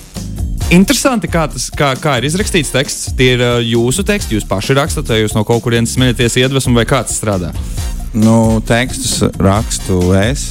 Interesanti, 0.74 1.28
kā, 1.30 1.44
tas, 1.50 1.68
kā, 1.70 1.92
kā 2.02 2.16
ir 2.18 2.26
izrakstīts 2.26 2.72
teksts. 2.74 3.12
Tie 3.18 3.36
ir 3.36 3.42
uh, 3.44 3.60
jūsu 3.62 4.02
teksti, 4.06 4.34
jūs 4.34 4.46
paši 4.50 4.74
rakstat, 4.74 5.06
vai 5.06 5.20
jūs 5.20 5.36
no 5.36 5.44
kaut 5.46 5.62
kurienes 5.62 5.92
smeļaties 5.94 6.40
iedvesmu, 6.42 6.74
vai 6.74 6.82
kāds 6.90 7.14
strādā? 7.14 7.52
Nu, 8.16 8.58
tekstus 8.66 9.20
rakstu 9.38 10.00
es 10.18 10.48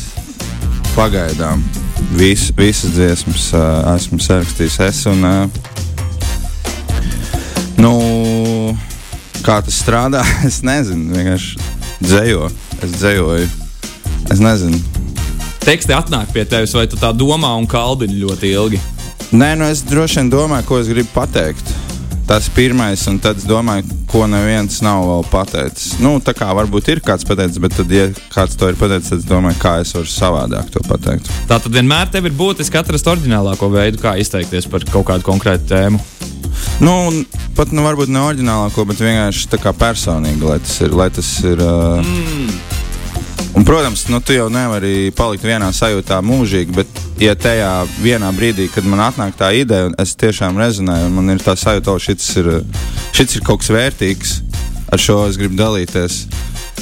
pagaidām. 0.95 1.63
Vis, 2.15 2.47
visas 2.55 2.95
dziesmas 2.95 3.49
uh, 3.57 3.91
esmu 3.97 4.21
sarakstījis 4.23 4.79
es. 4.87 5.03
Un, 5.11 5.19
uh, 5.27 5.49
nu, 7.75 7.95
kā 9.43 9.59
tas 9.67 9.83
strādā, 9.83 10.23
es 10.47 10.63
nezinu. 10.63 11.11
Vienkārši 11.11 11.75
dzējo. 12.01 12.49
Es 12.83 12.97
dzējoju. 12.99 13.47
Es 14.33 14.41
nezinu. 14.43 14.81
Teksti 15.65 15.95
atnāk 15.97 16.33
pie 16.33 16.45
tevis, 16.49 16.75
vai 16.77 16.85
tu 16.89 16.97
tā 16.99 17.09
domā 17.15 17.55
un 17.57 17.65
kaldini 17.69 18.19
ļoti 18.21 18.51
ilgi? 18.53 18.81
Nē, 19.33 19.55
nu 19.57 19.65
es 19.69 19.81
droši 19.87 20.21
vien 20.21 20.31
domāju, 20.33 20.67
ko 20.69 20.79
es 20.81 20.91
gribu 20.91 21.09
pateikt. 21.15 21.84
Tas 22.25 22.47
pirmais, 22.49 23.03
un 23.05 23.19
tad 23.21 23.37
es 23.37 23.45
domāju, 23.45 23.85
ko 24.09 24.23
neviens 24.25 24.79
nav 24.81 25.03
vēl 25.05 25.27
pateicis. 25.29 25.99
Nu, 26.01 26.15
tā 26.25 26.33
kā 26.33 26.47
varbūt 26.57 26.89
ir 26.89 27.01
kāds 27.05 27.27
pateicis, 27.27 27.61
bet 27.61 27.75
tad, 27.77 27.91
ja 27.93 28.07
kāds 28.33 28.57
to 28.57 28.71
ir 28.71 28.79
pateicis, 28.79 29.11
tad 29.11 29.21
es 29.21 29.27
domāju, 29.29 29.59
kā 29.61 29.75
es 29.83 29.93
varu 29.93 30.09
savādāk 30.09 30.71
to 30.73 30.81
pateikt. 30.89 31.29
Tā 31.45 31.59
tad 31.61 31.69
vienmēr 31.77 32.09
tev 32.09 32.25
ir 32.25 32.33
būtiski 32.33 32.81
atrast 32.81 33.05
oriģinālāko 33.13 33.69
veidu, 33.69 34.01
kā 34.01 34.15
izteikties 34.17 34.65
par 34.71 34.87
kaut 34.89 35.05
kādu 35.11 35.27
konkrētu 35.27 35.69
tēmu. 35.69 36.01
Nu, 36.81 36.95
pat 37.55 37.69
nu, 37.75 37.85
varbūt 37.85 38.09
ne 38.09 38.23
oriģinālāko, 38.25 38.87
bet 38.89 39.05
vienkārši 39.05 39.51
tā 39.53 39.61
kā 39.61 39.75
personīgi, 39.77 40.41
lai 40.49 40.57
tas 40.65 40.79
ir. 40.81 40.97
Lai 40.97 41.11
tas 41.13 41.29
ir 41.45 41.61
uh, 41.61 42.01
mm. 42.01 42.74
Un, 43.55 43.63
protams, 43.63 44.07
nu, 44.11 44.19
tu 44.19 44.35
jau 44.35 44.49
nevari 44.51 45.13
palikt 45.15 45.45
vienā 45.47 45.69
sajūtā 45.71 46.17
mūžīgi, 46.27 46.73
bet, 46.75 46.97
ja 47.23 47.37
tajā 47.39 47.69
vienā 48.03 48.33
brīdī, 48.35 48.65
kad 48.67 48.83
man 48.83 49.05
atnāk 49.05 49.37
tā 49.39 49.53
ideja, 49.55 49.87
un 49.87 49.95
es 50.01 50.11
tiešām 50.19 50.59
rezonēju, 50.59 51.07
un 51.07 51.15
man 51.15 51.31
ir 51.31 51.43
tā 51.43 51.55
sajūta, 51.55 51.95
ka 51.95 52.03
šis, 52.03 52.27
ir, 52.41 52.49
šis 53.15 53.37
ir 53.37 53.45
kaut 53.47 53.63
kas 53.63 53.71
vērtīgs, 53.71 54.33
ar 54.91 54.99
šo 54.99 55.21
es 55.29 55.39
gribu 55.39 55.55
dalīties. 55.61 56.25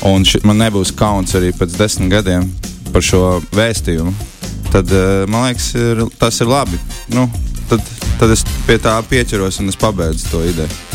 Un 0.10 0.26
ši, 0.26 0.42
man 0.50 0.58
nebūs 0.64 0.96
kauns 0.98 1.36
arī 1.38 1.54
pēc 1.54 1.78
desmit 1.78 2.10
gadiem 2.12 2.50
par 2.90 3.06
šo 3.06 3.22
vēstījumu. 3.54 4.16
Tad 4.74 4.90
uh, 4.90 5.12
man 5.30 5.52
liekas, 5.52 5.70
ir, 5.78 6.02
tas 6.18 6.42
ir 6.42 6.50
labi. 6.50 6.82
Nu, 7.14 7.28
tad, 7.70 7.86
tad 8.18 8.34
es 8.34 8.42
pie 8.66 8.82
tā 8.82 8.98
pieķeros 9.14 9.62
un 9.62 9.70
es 9.70 9.78
pabeidzu 9.78 10.34
to 10.34 10.44
ideju. 10.50 10.93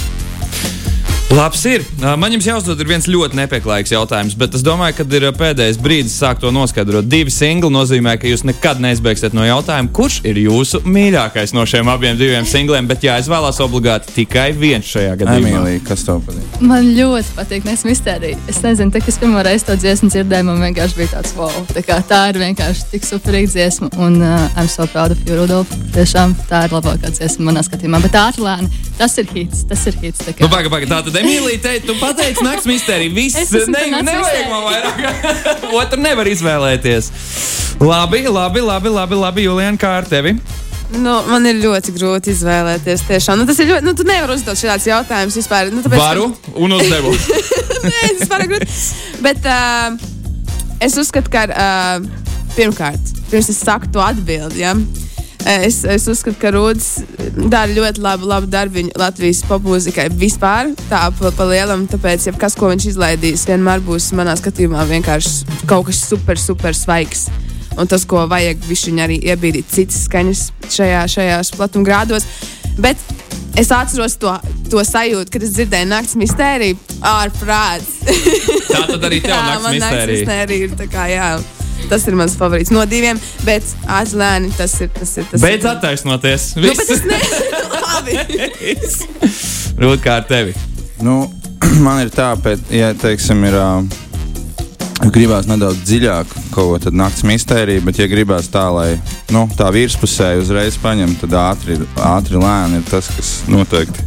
Labs 1.28 1.60
ir. 1.68 1.82
Man 2.16 2.32
jums 2.32 2.46
jāuzdod 2.48 2.80
viens 2.88 3.04
ļoti 3.04 3.36
nepieklājīgs 3.36 3.90
jautājums, 3.92 4.32
bet 4.38 4.54
es 4.56 4.62
domāju, 4.64 4.94
ka 4.96 5.04
ir 5.12 5.26
pēdējais 5.36 5.76
brīdis 5.84 6.14
sākt 6.16 6.40
to 6.40 6.48
noskaidrot. 6.56 7.04
Divi 7.04 7.28
singli 7.28 7.68
nozīmē, 7.68 8.14
ka 8.16 8.30
jūs 8.30 8.46
nekad 8.48 8.80
neizbeigsiet 8.80 9.36
no 9.36 9.44
jautājuma, 9.44 9.92
kurš 9.92 10.22
ir 10.24 10.40
jūsu 10.40 10.80
mīļākais 10.88 11.52
no 11.52 11.66
šiem 11.68 11.90
abiem 11.92 12.16
diviem 12.16 12.48
singliem, 12.48 12.88
bet 12.88 13.04
jāizvēlās 13.04 13.60
obligāti 13.60 14.14
tikai 14.16 14.46
viens 14.56 14.88
šajā 14.88 15.18
gadījumā. 15.20 15.50
Emīlija, 15.52 15.82
kas 15.90 16.06
tev 16.08 16.22
patīk? 16.24 16.56
Man 16.64 16.88
ļoti 16.96 17.36
patīk 17.36 17.68
Nes 17.68 17.84
Mistērija. 17.84 18.40
Es 18.48 18.62
nezinu, 18.64 18.94
tā, 18.96 19.04
kas 19.04 19.20
pirmo 19.20 19.44
reizi 19.44 19.68
to 19.68 19.76
dziesmu 19.76 20.08
dzirdēju, 20.14 20.48
man 20.48 20.64
vienkārši 20.64 20.96
bija 21.02 21.12
tāds 21.18 21.36
wow. 21.36 21.52
Tā, 21.74 21.84
kā, 21.84 22.00
tā 22.08 22.22
ir 22.32 22.40
vienkārši 22.40 22.88
tik 22.94 23.04
superīga 23.04 23.52
dziesma, 23.52 23.92
un 24.00 24.16
uh, 24.24 24.48
I'm 24.56 24.72
so 24.72 24.88
proud 24.88 25.12
of 25.12 25.20
you, 25.28 25.36
Rudolf. 25.36 25.76
Tiešām 25.92 26.32
tā 26.48 26.64
ir 26.70 26.76
labākā 26.78 27.12
dziesma 27.12 27.50
manā 27.50 27.66
skatījumā. 27.68 28.00
Bet 28.08 28.16
ātri 28.16 28.48
lēni, 28.48 28.72
tas 28.96 29.20
ir 29.20 29.28
hits, 29.36 29.66
tas 29.68 29.84
ir 29.92 30.00
hits. 30.00 30.24
Tā, 30.24 30.38
nu, 30.40 30.48
baga, 30.48 30.72
baga, 30.72 30.88
tā 30.88 31.04
tad 31.04 31.17
Emīlija, 31.22 31.60
te, 31.64 31.74
tu 31.86 31.96
pateici 32.00 32.44
nakts 32.46 32.68
mistēriju. 32.68 33.14
Viss 33.16 33.52
ne, 33.70 33.84
nevajag 34.06 34.48
man 34.52 34.64
vairāk. 34.68 35.02
Otru 35.80 36.00
nevar 36.02 36.30
izvēlēties. 36.30 37.10
Labi, 37.82 38.24
labi, 38.26 38.62
labi, 38.64 38.94
labi, 38.94 39.20
labi 39.20 39.46
Julian, 39.46 39.78
kā 39.80 39.98
ar 40.00 40.08
tevi? 40.08 40.36
Nu, 40.96 41.18
man 41.28 41.44
ir 41.48 41.58
ļoti 41.60 41.92
grūti 41.92 42.32
izvēlēties. 42.32 43.04
Tiešām. 43.08 43.40
Nu, 43.40 43.46
tas 43.48 43.58
ir 43.60 43.68
ļoti. 43.68 43.84
Nu, 43.84 43.92
tu 43.96 44.06
nevari 44.08 44.38
uzdot 44.38 44.56
šādus 44.56 44.88
jautājumus 44.88 45.36
vispār. 45.36 45.72
Nu, 45.74 45.82
tāpēc, 45.84 46.00
Varu 46.00 46.30
un 46.56 46.76
uzdevu. 46.78 47.12
Nē, 47.88 48.06
tas 48.22 48.32
ir 48.38 48.46
grūti. 48.48 48.78
Bet 49.24 49.44
uh, 49.44 49.98
es 50.84 50.96
uzskatu, 51.00 51.32
ka 51.34 51.44
uh, 51.50 52.24
pirmkārt, 52.56 53.12
pirms 53.28 53.52
es 53.52 53.60
saku 53.60 53.92
to 53.92 54.00
atbildi. 54.02 54.64
Ja? 54.64 54.72
Es, 55.48 55.80
es 55.88 56.04
uzskatu, 56.10 56.36
ka 56.42 56.50
Rūdas 56.52 56.98
dara 57.48 57.72
ļoti 57.72 58.02
labu, 58.04 58.26
labu 58.28 58.50
darbu 58.52 58.82
Latvijas 59.00 59.40
popmūzikai 59.48 60.10
vispār. 60.12 60.74
Tā 60.90 61.06
pa, 61.16 61.30
pa 61.32 61.46
lielam, 61.48 61.86
tāpēc, 61.88 62.26
ja 62.28 62.34
kas, 62.36 62.56
ko 62.58 62.68
viņš 62.68 62.90
izlaidīs, 62.90 63.46
vienmēr 63.48 63.80
būs 63.86 64.10
manā 64.18 64.34
skatījumā 64.36 64.84
vienkārši 64.90 65.64
kaut 65.70 65.88
kas 65.88 66.02
super, 66.10 66.36
super 66.36 66.76
svaigs. 66.76 67.30
Un 67.80 67.88
tas, 67.88 68.04
ko 68.10 68.26
vajag, 68.28 68.60
viņš 68.68 68.84
arī 69.06 69.20
iebīdīt 69.32 69.72
citas 69.72 70.04
skaņas 70.04 70.44
šajā, 70.74 71.02
šajās 71.16 71.54
platumgrādos. 71.56 72.28
Bet 72.76 73.00
es 73.56 73.72
atceros 73.72 74.18
to, 74.20 74.34
to 74.68 74.84
sajūtu, 74.84 75.32
kad 75.32 75.46
es 75.46 75.54
dzirdēju 75.56 75.88
naktas 75.88 76.18
mistēriju 76.20 76.76
ārprāts. 77.00 78.02
tā 78.68 78.84
tad 78.84 79.08
arī 79.08 79.22
tev 79.24 79.32
naktas 79.48 79.78
mistērija. 79.78 80.18
mistērija 80.18 80.68
ir 80.68 80.76
tā 80.82 80.90
kā, 80.92 81.08
jā. 81.14 81.30
Tas 81.88 82.04
ir 82.08 82.16
mans 82.18 82.34
favorīts 82.38 82.72
no 82.74 82.82
diviem, 82.88 83.20
bet 83.46 83.64
atzlēni 83.98 84.50
tas 84.58 84.74
ir. 84.82 84.90
Tas 84.96 85.14
ir 85.16 85.28
tas 85.30 85.40
Beidz 85.44 85.68
attaisnoties. 85.70 86.50
Nu, 86.58 86.68
bet 86.68 86.90
es 86.96 87.04
nevaru. 87.08 87.38
Rūt 89.84 90.04
kā 90.04 90.18
ar 90.20 90.26
tevi. 90.28 90.52
Nu, 91.04 91.22
man 91.86 92.02
ir 92.02 92.12
tā, 92.14 92.32
bet, 92.42 92.60
ja 92.74 92.92
teiksim, 92.98 93.44
ir. 93.48 93.58
Uh, 93.58 94.04
Gribās 94.98 95.46
nedaudz 95.46 95.78
dziļāk 95.86 96.32
kaut 96.50 96.72
ko 96.72 96.78
tādu 96.82 96.98
naktas 96.98 97.22
mistēriju, 97.22 97.84
bet, 97.86 98.00
ja 98.00 98.08
gribās 98.10 98.48
tā, 98.50 98.64
lai 98.74 98.88
nu, 99.30 99.44
tā 99.56 99.68
virspusē 99.70 100.32
uzreiz 100.40 100.74
paņem, 100.82 101.14
tad 101.20 101.36
ātri, 101.38 101.78
ātri 102.02 102.40
lēni 102.42 102.80
ir 102.80 102.88
tas, 102.90 103.06
kas 103.14 103.30
noteikti 103.46 104.02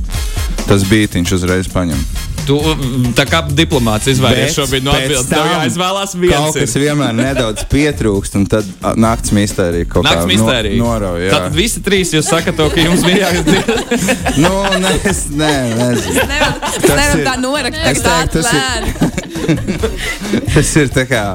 tas 0.67 0.83
bītiņš 0.91 1.33
uzreiz 1.39 1.71
paņem. 1.71 2.03
Tu 2.51 3.11
tā 3.15 3.23
kā 3.29 3.39
diplomāts 3.55 4.09
izvēlējies 4.11 4.57
šobrīd 4.57 4.83
no 4.83 4.95
atbildes. 4.95 5.29
Tev 5.31 5.45
jāizvēlās 5.47 6.15
viens. 6.17 6.33
Kaut 6.35 6.57
kas 6.59 6.75
ir. 6.75 6.83
vienmēr 6.87 7.13
nedaudz 7.15 7.63
pietrūkst, 7.71 8.35
un 8.39 8.47
tad 8.51 8.67
nakts 8.99 9.31
mistērija 9.35 9.87
kaut 9.91 10.03
nakts 10.07 10.25
kā 10.25 10.31
mistērija. 10.33 10.75
no, 10.81 10.89
norauj. 10.89 11.29
Tad 11.31 11.55
visi 11.55 11.83
trīs 11.85 12.11
jūs 12.11 12.27
sakat 12.27 12.59
to, 12.59 12.67
ka 12.73 12.83
jums 12.83 13.05
bija 13.07 13.29
jāizdara. 13.29 13.77
nu, 14.43 14.51
ne, 14.83 14.93
es, 15.07 15.23
nē, 15.31 15.53
nezinu. 15.79 16.17
Es 16.17 16.29
nevaru 16.33 16.99
nevar 16.99 17.25
tā 17.29 17.37
norakt, 17.39 17.79
ka 17.79 17.95
tā 18.03 18.19
ir 18.27 19.21
tas 20.53 20.75
ir 20.77 20.91
tā 20.93 21.07
kā 21.09 21.25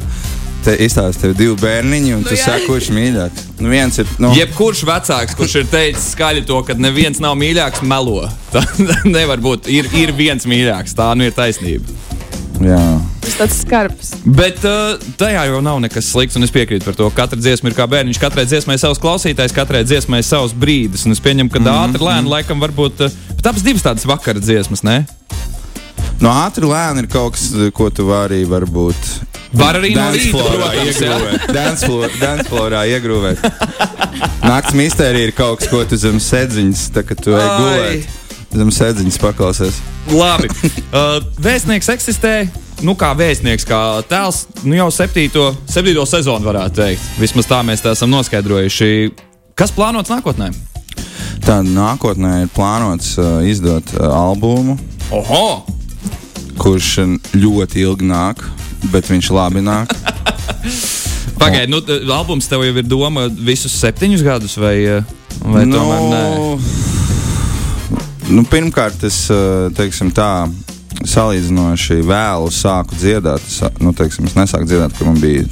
te 0.66 0.74
izstāsta 0.82 1.26
tev 1.26 1.34
divi 1.38 1.54
bērniņi, 1.60 2.14
un 2.16 2.24
nu, 2.24 2.28
tu 2.28 2.38
saki, 2.40 2.66
kurš 2.66 2.90
mīļāks. 2.94 3.46
Nu, 3.60 3.70
viens 3.72 4.00
ir. 4.02 4.08
Nu... 4.22 4.32
Jebkurš 4.36 4.82
vecāks, 4.88 5.36
kurš 5.38 5.60
ir 5.62 5.68
teicis 5.70 6.10
skaļi 6.16 6.46
to, 6.48 6.58
ka 6.66 6.76
neviens 6.78 7.22
nav 7.22 7.36
mīļāks, 7.38 7.84
melo. 7.86 8.24
Tā 8.54 8.64
nevar 9.06 9.42
būt. 9.42 9.70
Ir, 9.72 9.90
ir 9.96 10.14
viens 10.16 10.48
mīļāks, 10.48 10.96
tā 10.98 11.12
nu 11.18 11.28
ir 11.28 11.36
taisnība. 11.36 11.94
Jā. 12.62 12.80
Tas 13.20 13.34
tāds 13.36 13.58
skarbs. 13.60 14.12
Bet 14.24 14.62
uh, 14.64 14.96
tajā 15.20 15.42
jau 15.50 15.60
nav 15.64 15.80
nekas 15.84 16.08
slikts, 16.08 16.38
un 16.38 16.46
es 16.46 16.54
piekrītu 16.54 16.86
par 16.86 16.96
to. 16.96 17.10
Katra 17.14 17.38
dziesma 17.38 17.70
ir 17.70 17.76
kā 17.76 17.84
bērniņš, 17.90 18.20
katrai 18.22 18.46
dziesmai 18.48 18.78
savs 18.80 19.00
klausītājs, 19.02 19.54
katrai 19.56 19.82
dziesmai 19.84 20.22
savs 20.24 20.56
brīdis. 20.56 21.04
Un 21.06 21.12
es 21.12 21.20
pieņemu, 21.20 21.52
ka 21.52 21.60
mm 21.60 21.68
-hmm. 21.68 21.84
ātri 21.84 22.08
lēni 22.08 22.32
laikam 22.32 22.62
var 22.62 22.72
būt. 22.72 23.04
Uh, 23.06 23.36
bet 23.36 23.52
abas 23.52 23.66
divas 23.66 23.84
tādas 23.84 24.08
vakara 24.08 24.40
dziesmas, 24.40 24.82
ne? 24.86 25.02
No 26.22 26.32
ātri 26.32 26.64
lēni 26.68 27.04
ir 27.04 27.10
kaut 27.12 27.36
kas, 27.36 27.50
ko 27.76 27.90
tu 27.92 28.06
vari 28.08 28.44
varbūt 28.48 29.10
Var 29.56 29.78
arī 29.78 29.92
no 29.94 30.06
rīta, 30.12 30.42
protams, 31.52 31.86
danceflorā 32.20 32.82
iegrūvēt. 32.96 33.42
Nakts 34.44 34.74
mistērija 34.76 35.30
ir 35.30 35.34
kaut 35.36 35.60
kas, 35.60 35.70
ko 35.70 35.82
tu 35.88 35.98
zem 36.00 36.18
sēdziņas, 36.22 36.86
tā 36.94 37.04
kā 37.06 37.16
tu 37.18 37.36
ej 37.36 37.46
gulēt. 37.60 38.16
Zem 38.56 38.72
sēdziņas 38.72 39.20
paklausies. 39.22 39.82
Labi. 40.12 40.52
Uh, 40.96 41.18
vēstnieks 41.42 41.90
eksistē. 41.92 42.46
Nu, 42.86 42.94
kā 42.96 43.10
vēstnieks, 43.18 43.66
kā 43.68 43.78
tēls, 44.08 44.46
nu 44.64 44.76
jau 44.78 44.86
septīto, 44.94 45.50
septīto 45.68 46.06
sezonu 46.08 46.46
varētu 46.46 46.78
teikt. 46.78 47.10
Vismaz 47.20 47.48
tā 47.50 47.58
mēs 47.66 47.84
tā 47.84 47.92
esam 47.92 48.12
noskaidrojuši. 48.14 48.90
Kas 49.58 49.74
plānots 49.76 50.12
nākotnē? 50.12 50.48
Tā 51.44 51.58
nākotnē 51.66 52.46
ir 52.46 52.52
plānots 52.56 53.16
uh, 53.20 53.42
izdot 53.44 53.92
uh, 53.98 54.08
albumu. 54.08 54.78
Oho! 55.12 55.75
Kurš 56.56 56.92
ļoti 57.36 57.84
ilgi 57.84 58.08
nāk 58.08 58.44
bet 58.92 59.08
viņš 59.10 59.30
labi 59.34 59.62
nāk. 59.64 59.92
Pagaidiet, 61.40 61.70
nu, 61.70 61.80
albums 62.14 62.48
tev 62.48 62.64
jau 62.64 62.76
ir 62.80 62.86
doma 62.86 63.26
visus 63.28 63.74
septiņus 63.76 64.22
gadus, 64.24 64.56
vai, 64.60 64.76
vai 65.42 65.66
nu, 65.68 65.76
tomēr 65.76 66.02
nē? 66.12 66.22
Nu, 68.32 68.42
pirmkārt, 68.50 69.04
es 69.06 69.26
teiksim, 69.76 70.10
tā, 70.16 70.48
salīdzinoši 71.06 72.00
vēlu 72.06 72.48
sāku 72.54 72.96
dziedāt. 72.98 73.44
Es, 73.46 73.60
nu, 73.84 73.92
teiksim, 73.96 74.26
es 74.30 74.34
nesāku 74.38 74.66
dziedāt, 74.70 74.96
kad 74.96 75.06
man 75.06 75.20
bija 75.22 75.44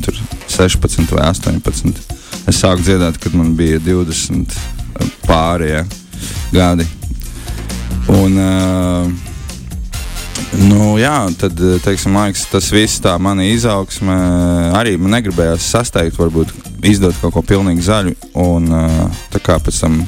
16 0.51 1.15
vai 1.15 1.29
18. 1.29 2.03
Es 2.51 2.63
sāku 2.65 2.83
dziedāt, 2.87 3.21
kad 3.23 3.37
man 3.37 3.53
bija 3.59 3.79
20 3.85 4.57
pārējie 5.29 5.85
gadi. 6.55 6.89
Un, 8.15 8.41
uh, 8.41 9.34
Nu, 10.63 10.95
jā, 11.01 11.17
tad 11.41 11.59
teiksim, 11.85 12.15
liekas, 12.15 12.47
tas 12.53 12.71
viss 12.73 13.03
tā 13.03 13.17
mana 13.23 13.47
izaugsme 13.49 14.15
arī 14.79 14.95
man 15.01 15.17
negribējās 15.17 15.67
sasteigt, 15.75 16.19
varbūt 16.21 16.55
izdot 16.87 17.19
kaut 17.23 17.35
ko 17.35 17.43
pilnīgi 17.47 17.85
zaļu. 17.89 18.15
Un 18.45 18.71
tā 19.35 19.43
kā 19.43 19.59
pēc 19.63 19.83
tam 19.83 20.01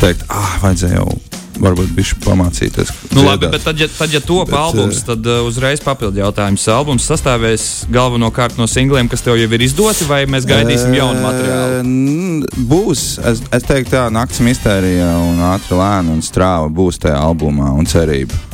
teikt, 0.00 0.24
ah, 0.32 0.58
vajadzēja 0.64 1.02
jau 1.02 1.12
varbūt 1.60 1.92
viņš 1.94 2.12
pamācīties. 2.24 2.90
Nu, 3.14 3.24
labi, 3.26 3.48
bet 3.52 3.64
tad, 3.66 3.78
ja, 3.78 3.88
tad, 3.90 4.12
ja 4.14 4.20
top 4.24 4.48
bet, 4.50 4.56
albums, 4.58 5.02
tad 5.06 5.26
uh, 5.28 5.42
uzreiz 5.46 5.82
papildu 5.84 6.22
jautājums. 6.22 6.66
Albums 6.72 7.06
sastāvēs 7.08 7.66
galvenokārt 7.94 8.58
no 8.58 8.66
singliem, 8.70 9.08
kas 9.10 9.24
tev 9.24 9.38
jau 9.38 9.50
ir 9.50 9.66
izdoti, 9.66 10.08
vai 10.10 10.24
mēs 10.30 10.48
gaidīsim 10.50 10.94
uh, 10.94 10.98
jaunu 10.98 11.22
materiālu? 11.24 12.50
Būs. 12.70 13.04
Es, 13.22 13.44
es 13.54 13.68
teiktu, 13.68 13.94
tā 13.94 14.08
nakts 14.14 14.42
mistērija 14.44 15.12
un 15.28 15.44
ātrā 15.52 15.78
lēna 15.78 16.16
un 16.16 16.24
strāva 16.26 16.70
būs 16.72 17.00
tajā 17.04 17.20
albumā 17.20 17.70
un 17.78 17.88
cerība 17.90 18.53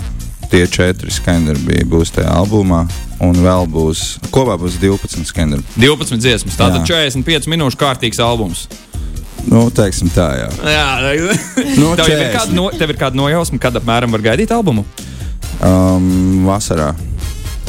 tie 0.50 0.66
četri 0.70 1.12
skaneri 1.14 1.84
būs 1.88 2.12
tajā 2.16 2.30
albumā. 2.40 2.84
Un 3.20 3.36
vēl 3.36 3.66
būs, 3.68 4.16
kopā 4.32 4.56
būs 4.60 4.78
12 4.80 5.28
skaneri. 5.28 5.64
12 5.76 6.22
dziesmas, 6.22 6.56
tātad 6.56 6.86
45 6.88 7.50
minūšu 7.52 7.80
kārtīgs 7.80 8.20
albums. 8.24 8.64
Nu, 9.48 9.66
teiksim 9.72 10.10
tā, 10.12 10.26
jā. 10.36 10.48
jā 10.68 10.86
nu, 11.78 11.92
tev, 11.96 12.10
ir 12.12 12.32
kāda 12.34 12.56
no, 12.56 12.66
tev 12.76 12.92
ir 12.92 12.98
kāda 13.00 13.16
nojausma, 13.16 13.60
kad 13.60 13.76
apmēram 13.80 14.12
var 14.12 14.24
gaidīt 14.30 14.52
albumu? 14.52 14.84
Um, 15.64 16.44
vasarā. 16.48 16.90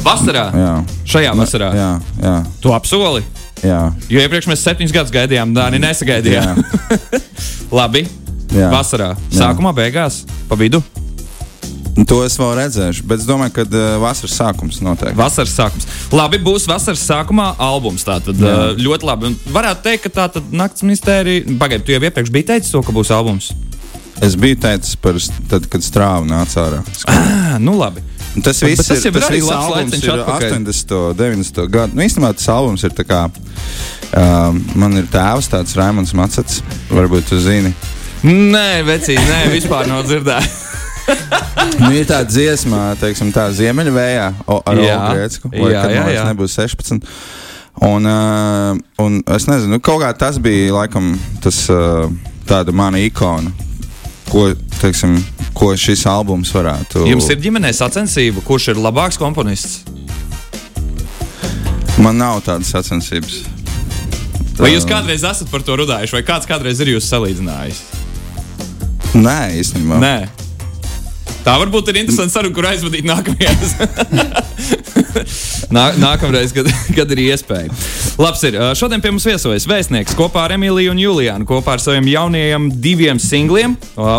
Vasarā? 0.02 0.46
Jā. 0.56 0.72
Šajā 1.08 1.36
vasarā? 1.38 1.70
Jā, 1.76 1.90
jā. 2.20 2.34
Tu 2.64 2.72
apsoli? 2.74 3.24
Jā. 3.62 3.82
Jo 4.10 4.24
iepriekš 4.24 4.48
mēs 4.50 4.64
septiņus 4.66 4.96
gadus 4.96 5.14
gaidījām, 5.14 5.54
Dāni 5.56 5.80
nesagaidījām. 5.82 6.64
Labi. 7.78 8.06
Jā. 8.52 8.72
Vasarā. 8.72 9.12
Jā. 9.30 9.38
Sākumā, 9.44 9.72
beigās, 9.76 10.24
pa 10.50 10.58
vidu. 10.60 10.82
To 12.08 12.22
es 12.24 12.38
vēl 12.40 12.54
redzēšu, 12.56 13.04
bet 13.04 13.20
es 13.20 13.26
domāju, 13.28 13.52
ka 13.58 13.64
uh, 13.68 13.82
vasaras 14.00 14.32
sākums 14.38 14.78
noteikti. 14.84 15.16
Vasaras 15.18 15.52
sākums. 15.52 15.84
Labi, 16.14 16.38
būs 16.40 16.64
vasaras 16.70 17.02
sākumā 17.04 17.50
albums. 17.60 18.04
Tātad 18.08 18.38
Jā. 18.40 18.52
uh, 18.72 18.78
ļoti 18.80 19.04
labi. 19.08 19.28
Un 19.28 19.36
varētu 19.52 19.84
teikt, 19.84 20.06
ka 20.06 20.14
tā 20.16 20.24
tad 20.38 20.54
naktas 20.56 20.86
mistērija. 20.88 21.44
Pagaidiet, 21.60 21.84
tu 21.86 21.92
jau 21.92 22.00
iepriekš 22.08 22.32
biji 22.32 22.48
teicis 22.48 22.72
to, 22.72 22.80
ka 22.86 22.94
būs 22.96 23.12
albums. 23.12 23.50
Es 24.24 24.36
biju 24.38 24.56
teicis 24.62 24.96
par 25.02 25.18
tad, 25.50 25.68
kad 25.68 25.84
strāva 25.84 26.24
nāca 26.24 26.64
ārā. 26.64 26.80
Ah, 27.12 27.58
nu 27.60 27.76
labi. 27.76 28.00
Un 28.32 28.40
Tas 28.40 28.62
Bet- 28.62 28.70
viss 28.70 28.80
bet 28.80 28.88
tas 28.88 29.04
ir, 29.04 29.12
ir 29.12 29.20
tas 29.20 29.30
viss 29.34 29.48
labs 29.50 29.70
laiciņš 29.74 30.04
ir 30.08 30.12
atpakaļ. 30.16 30.52
80. 30.62 31.14
90. 31.20 31.68
gadu. 31.68 31.96
Nu, 31.98 32.02
īstenībā 32.06 32.32
tas 32.38 32.48
albums 32.48 32.84
ir 32.88 32.96
tā 32.96 33.04
kā. 33.04 33.26
Uh, 34.12 34.56
man 34.80 34.96
ir 34.96 35.04
tēvs, 35.12 35.50
tāds 35.52 35.76
Raimons 35.76 36.14
Macets. 36.16 36.62
Varbūt 36.88 37.28
tu 37.28 37.40
zini. 37.40 37.74
Nē, 38.24 38.80
vecīt, 38.88 39.20
nē, 39.20 39.42
vispār 39.52 39.90
nav 39.92 40.06
dzirdēts. 40.08 40.60
Nu, 41.78 41.90
ir 41.94 42.04
tāda 42.08 42.26
dziesma, 42.30 42.92
teiksim, 43.00 43.30
tā 43.34 43.48
Ziemeļvējā 43.54 44.26
o- 44.46 44.60
ar 44.66 44.76
Jā. 44.82 44.96
Olu 44.98 45.14
Grēcku. 45.16 45.50
Jā, 45.70 45.82
jā, 45.90 46.04
jā. 46.16 46.24
nebūs 46.30 46.54
16. 46.58 47.02
Un, 47.82 48.04
uh, 48.06 48.76
un 49.02 49.22
es 49.34 49.46
nezinu, 49.48 49.76
nu, 49.76 49.80
kaut 49.80 50.02
kā 50.02 50.10
tas 50.18 50.36
bija 50.42 50.72
laikam 50.76 51.14
tas, 51.42 51.62
uh, 51.72 52.10
tāda 52.46 52.74
mana 52.76 53.00
ikona, 53.00 53.50
ko, 54.28 54.50
teiksim, 54.80 55.16
ko 55.56 55.70
šis 55.78 56.04
albums 56.10 56.52
varētu. 56.52 57.06
Jums 57.08 57.30
ir 57.32 57.40
ģimenē 57.42 57.72
sacensība, 57.74 58.44
kurš 58.44 58.68
ir 58.74 58.82
labāks 58.82 59.18
komponists? 59.18 59.80
Man 62.02 62.18
nav 62.20 62.42
tādas 62.44 62.70
sacensības. 62.72 63.40
Vai 64.60 64.74
jūs 64.74 64.84
kādreiz 64.88 65.24
esat 65.26 65.48
par 65.50 65.64
to 65.64 65.74
runājuši, 65.80 66.12
vai 66.18 66.22
kāds 66.26 66.46
kādreiz 66.48 66.80
ir 66.84 66.92
jūs 66.94 67.08
salīdzinājis? 67.10 67.80
Nē, 69.16 69.38
īstenībā. 69.60 69.98
Nē. 70.02 70.16
Tā 71.42 71.56
varbūt 71.58 71.90
ir 71.90 72.02
interesanti 72.02 72.34
saruna, 72.34 72.54
kur 72.54 72.68
aizvadīt 72.70 73.06
nākamajās. 73.08 73.74
Nā, 75.72 75.84
nākamreiz, 76.00 76.52
kad, 76.54 76.68
kad 76.96 77.10
ir 77.14 77.22
iespēja. 77.26 77.72
Labs 78.20 78.42
ir. 78.48 78.58
Šodien 78.78 79.02
pie 79.02 79.12
mums 79.12 79.26
viesojas 79.26 79.66
vēstnieks 79.68 80.16
kopā 80.18 80.46
ar 80.46 80.54
Emīliju 80.56 80.92
un 80.94 81.00
Juliānu, 81.00 81.48
kopā 81.48 81.76
ar 81.76 81.82
saviem 81.84 82.08
jaunajiem 82.12 82.70
diviem 82.84 83.20
singliem. 83.22 83.76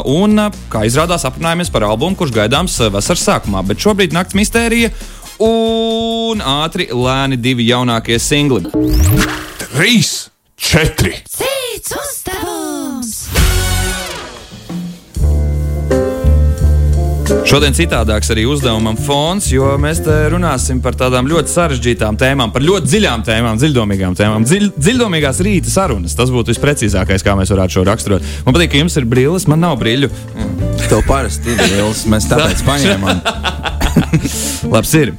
Un, 0.10 0.46
kā 0.74 0.84
izrādās, 0.90 1.26
aprunājamies 1.30 1.72
par 1.74 1.88
albumu, 1.88 2.18
kurš 2.20 2.36
gaidāms 2.36 2.78
vasaras 2.94 3.26
sākumā. 3.30 3.64
Bet 3.70 3.82
šobrīd 3.84 4.16
nakts 4.16 4.38
mistērija 4.38 4.92
un 5.44 6.44
ātri 6.44 6.90
lēni 6.94 7.40
divi 7.42 7.70
jaunākie 7.72 8.20
singli. 8.22 8.70
Trīs, 9.64 10.16
četri. 10.60 11.18
Cits 11.30 11.98
uzdevums! 11.98 12.73
Šodien 17.44 17.76
citādāks 17.76 18.30
arī 18.32 18.46
uzdevumam 18.48 18.96
fons, 18.96 19.50
jo 19.52 19.74
mēs 19.82 20.00
te 20.06 20.14
runāsim 20.32 20.80
par 20.84 20.96
tādām 20.98 21.28
ļoti 21.28 21.52
sarežģītām 21.52 22.16
tēmām, 22.20 22.54
par 22.56 22.64
ļoti 22.64 22.88
dziļām 22.88 23.26
tēmām, 23.28 23.60
dziļdomīgām 23.60 24.16
tēmām. 24.18 24.46
Dziļ, 24.48 24.70
dziļdomīgās 24.78 25.42
rīta 25.44 25.72
sarunas. 25.74 26.16
Tas 26.16 26.32
būtu 26.34 26.54
visprecīzākais, 26.54 27.26
kā 27.26 27.36
mēs 27.38 27.52
varētu 27.54 27.78
šo 27.78 27.86
raksturot. 27.90 28.30
Man 28.48 28.56
patīk, 28.56 28.72
ka 28.74 28.80
jums 28.80 28.96
ir 29.00 29.08
brilles, 29.12 29.48
man 29.52 29.60
nav 29.66 29.76
brīļu. 29.82 30.10
Tev 30.88 31.04
parasti 31.10 31.52
ir 31.52 31.66
liels, 31.76 32.06
mēs 32.12 32.30
tāpēc 32.32 32.64
paņēmām. 32.70 33.26
Labs 34.74 34.94
ir. 35.02 35.12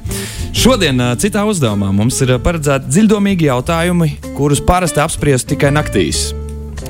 Šodien 0.55 1.03
citā 1.21 1.43
uzdevumā 1.45 1.91
mums 1.93 2.17
ir 2.25 2.37
paredzēti 2.41 2.89
dziļdomīgi 2.89 3.51
jautājumi, 3.51 4.15
kurus 4.33 4.63
parasti 4.65 5.03
apspriest 5.03 5.51
tikai 5.53 5.71
naktīs. 5.75 6.31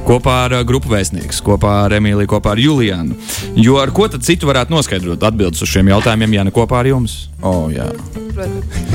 Kopā 0.06 0.34
ar 0.46 0.54
ā, 0.54 0.60
grupu 0.68 0.92
vēstnieku, 0.92 1.34
kopā 1.48 1.72
ar 1.88 1.96
Emīliju, 1.98 2.28
kopā 2.30 2.52
ar 2.54 2.60
Julianu. 2.62 3.16
Jo 3.58 3.80
ar 3.82 3.90
ko 3.96 4.06
tad 4.12 4.22
citu 4.28 4.46
varētu 4.46 4.70
noskaidrot 4.76 5.24
atbildes 5.26 5.64
uz 5.66 5.72
šiem 5.72 5.90
jautājumiem, 5.90 6.36
ja 6.38 6.44
ne 6.46 6.54
kopā 6.54 6.84
ar 6.84 6.90
jums? 6.92 7.16
Oh, 7.42 7.72
jā. 7.74 7.88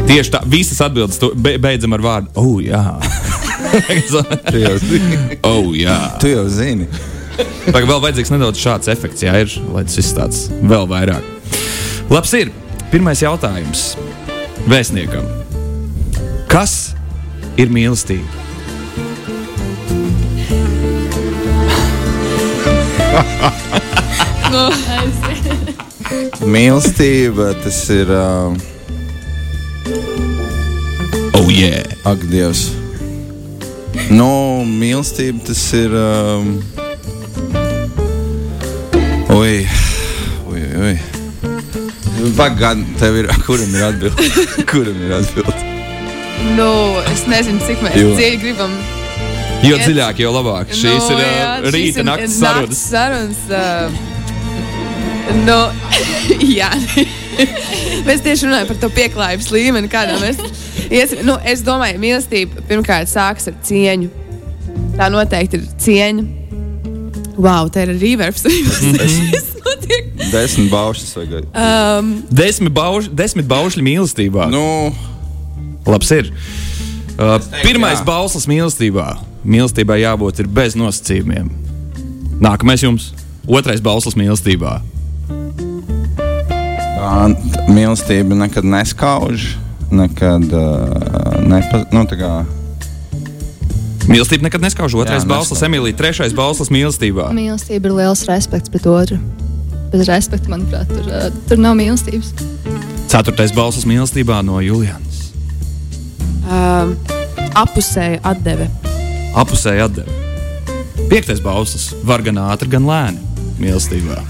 Tieši 0.06 0.30
tā, 0.36 0.44
visas 0.46 0.78
atbildes 0.86 1.18
tu- 1.18 1.32
be, 1.34 1.56
beidzam 1.58 1.96
ar 1.98 2.04
vārdu. 2.04 2.30
Oh, 2.38 2.60
jā. 2.62 2.84
Tu 4.50 4.62
jau 4.62 4.76
zini. 4.78 5.18
oh, 5.50 5.72
jā. 5.74 5.98
Tu 6.22 6.30
jau 6.30 6.46
zini. 6.50 6.86
Tagad 7.66 7.88
vēl 7.90 8.00
vajadzīgs 8.06 8.30
nedaudz 8.34 8.60
šāds 8.62 8.90
efekts, 8.92 9.22
jā, 9.26 9.34
ir, 9.42 9.50
lai 9.74 9.82
tas 9.88 9.96
viss 9.98 10.14
tāds 10.16 10.44
vēl 10.62 10.86
vairāk. 10.90 11.26
Labs 12.10 12.32
ir. 12.38 12.50
Pirmais 12.90 13.20
jautājums 13.22 13.92
vēstniekam. 14.70 15.26
Kas 16.50 16.92
ir 17.58 17.70
mīlestība? 17.70 18.26
Mīlestība, 26.50 27.52
tas 27.62 27.78
ir. 27.94 28.10
Uh, 28.10 28.58
Oh, 31.40 31.48
yeah. 31.48 31.80
ak, 32.04 32.20
Dievs. 32.28 32.68
Nu, 34.12 34.60
mīlestība, 34.66 35.40
tas 35.46 35.62
ir. 35.78 35.94
Um, 35.96 36.60
ui, 39.34 39.64
ui, 40.50 40.62
ui. 40.84 40.94
Pagaid, 42.36 42.84
tev 43.00 43.16
ir. 43.22 43.30
Kuram 43.46 43.72
ir 43.74 43.82
atbilde? 43.88 44.28
Kuram 44.70 44.98
ir 45.06 45.12
atbilde? 45.16 45.56
Nu, 46.58 46.70
es 47.10 47.24
nezinu, 47.30 47.62
cik 47.66 47.78
mēs 47.86 47.96
dziļi 47.96 48.38
gribam. 48.44 48.72
Jo 49.60 49.76
Iet. 49.76 49.84
dziļāk, 49.84 50.20
jo 50.22 50.30
labāk. 50.32 50.70
Šīs 50.72 51.04
nu, 51.04 51.16
ir 51.18 51.20
jā, 51.20 51.48
šīs 51.60 51.74
rīta 51.74 52.00
ir 52.00 52.06
naktas 52.08 52.38
nakts 52.40 52.80
sarunas. 52.88 53.36
sarunas. 53.36 53.42
Uh, 53.52 54.20
nu, 55.44 55.58
jā. 56.60 56.70
mēs 58.08 58.24
tieši 58.24 58.48
runājam 58.48 58.70
par 58.70 58.80
to 58.80 58.90
pieklājības 58.96 59.50
līmeni, 59.52 59.92
kādā 59.92 60.16
mēs 60.22 60.40
iesim. 60.88 61.22
Nu, 61.28 61.36
es 61.44 61.64
domāju, 61.66 62.00
mīlestība 62.00 62.64
pirmkārt 62.70 63.12
sākas 63.12 63.50
ar 63.52 63.60
cieņu. 63.68 64.08
Tā 64.96 65.12
noteikti 65.12 65.60
ir 65.60 65.68
cieņa. 65.84 66.28
Wow, 67.40 67.68
tā 67.72 67.84
ir 67.86 67.94
reverbs. 68.00 68.44
Tas 69.00 69.54
notiek. 69.60 70.10
Desmit 70.32 70.72
baušas 70.72 71.14
vajag. 71.16 71.48
Um, 71.52 72.12
Desmit, 72.32 72.72
bauž, 72.76 73.08
desmit 73.12 73.48
baušļi 73.48 73.84
mīlestībā. 73.84 74.48
Nu, 74.52 74.64
Labs 75.88 76.12
ir. 76.16 76.28
Uh, 77.20 77.36
pirmais 77.64 77.98
jā. 78.00 78.06
bauslis 78.08 78.48
mīlestībā. 78.48 79.08
Mīlestībai 79.44 80.02
jābūt 80.02 80.42
ir 80.42 80.48
bez 80.52 80.76
nosacījumiem. 80.76 81.48
Nākamais 82.40 82.84
jums. 82.84 83.10
Otrais 83.48 83.80
bauslis 83.82 84.16
mīlestībā. 84.20 84.78
tā 87.00 87.12
mīlestība 87.72 88.36
nekad 88.44 88.68
neskauž. 88.68 89.54
Nekad 89.90 90.52
uh, 90.54 91.40
nepa, 91.50 91.82
nu, 91.90 92.04
tā 92.06 92.18
kā, 92.20 92.32
Mīlestība 94.10 94.48
nekad 94.48 94.64
neskauž. 94.64 94.94
Otrais 94.98 95.26
neskauž. 95.28 95.62
Emīlija. 95.66 95.96
Trešais 95.98 96.34
bauslis 96.34 96.70
mīlestībā. 96.74 97.28
Mīlestība 97.36 97.90
ir 97.90 97.96
liels 98.00 98.24
respekts 98.26 98.72
pret 98.72 98.88
otru. 98.90 99.18
Bez 99.90 100.06
respekta, 100.08 100.50
manuprāt, 100.50 100.90
tur, 100.90 101.06
uh, 101.10 101.28
tur 101.50 101.60
nav 101.62 101.76
mīlestības. 101.78 102.32
Ceturtais 103.10 103.54
bauslis 103.54 103.86
mīlestībā 103.90 104.40
no 104.46 104.60
Julianas. 104.62 105.20
um, 106.50 106.94
apusēja 107.58 108.20
atdeve. 108.26 108.68
Apusēji 109.38 109.84
atdeve. 109.84 110.10
Piektais 111.10 111.40
bauslis 111.42 111.90
var 112.06 112.22
gan 112.26 112.38
ātri, 112.42 112.70
gan 112.70 112.86
lēni. 112.88 113.20
Mīlestībā. 113.60 114.20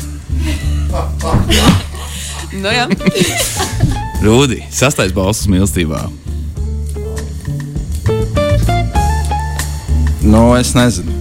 Nu, 2.60 2.72
jā. 2.74 2.88
Rūdi. 4.24 4.64
Sastais 4.74 5.12
bauslis 5.16 5.48
mīlestībā. 5.52 6.08
nu, 10.30 10.42
es 10.58 10.74
nezinu. 10.76 11.16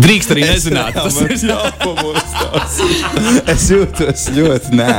Drīkst 0.00 0.30
arī 0.32 0.44
nezināt. 0.46 0.94
Tas 0.94 1.16
ir 1.24 1.32
Es 3.50 3.66
jūtos 3.72 4.28
ļoti 4.36 4.76
nē. 4.78 4.94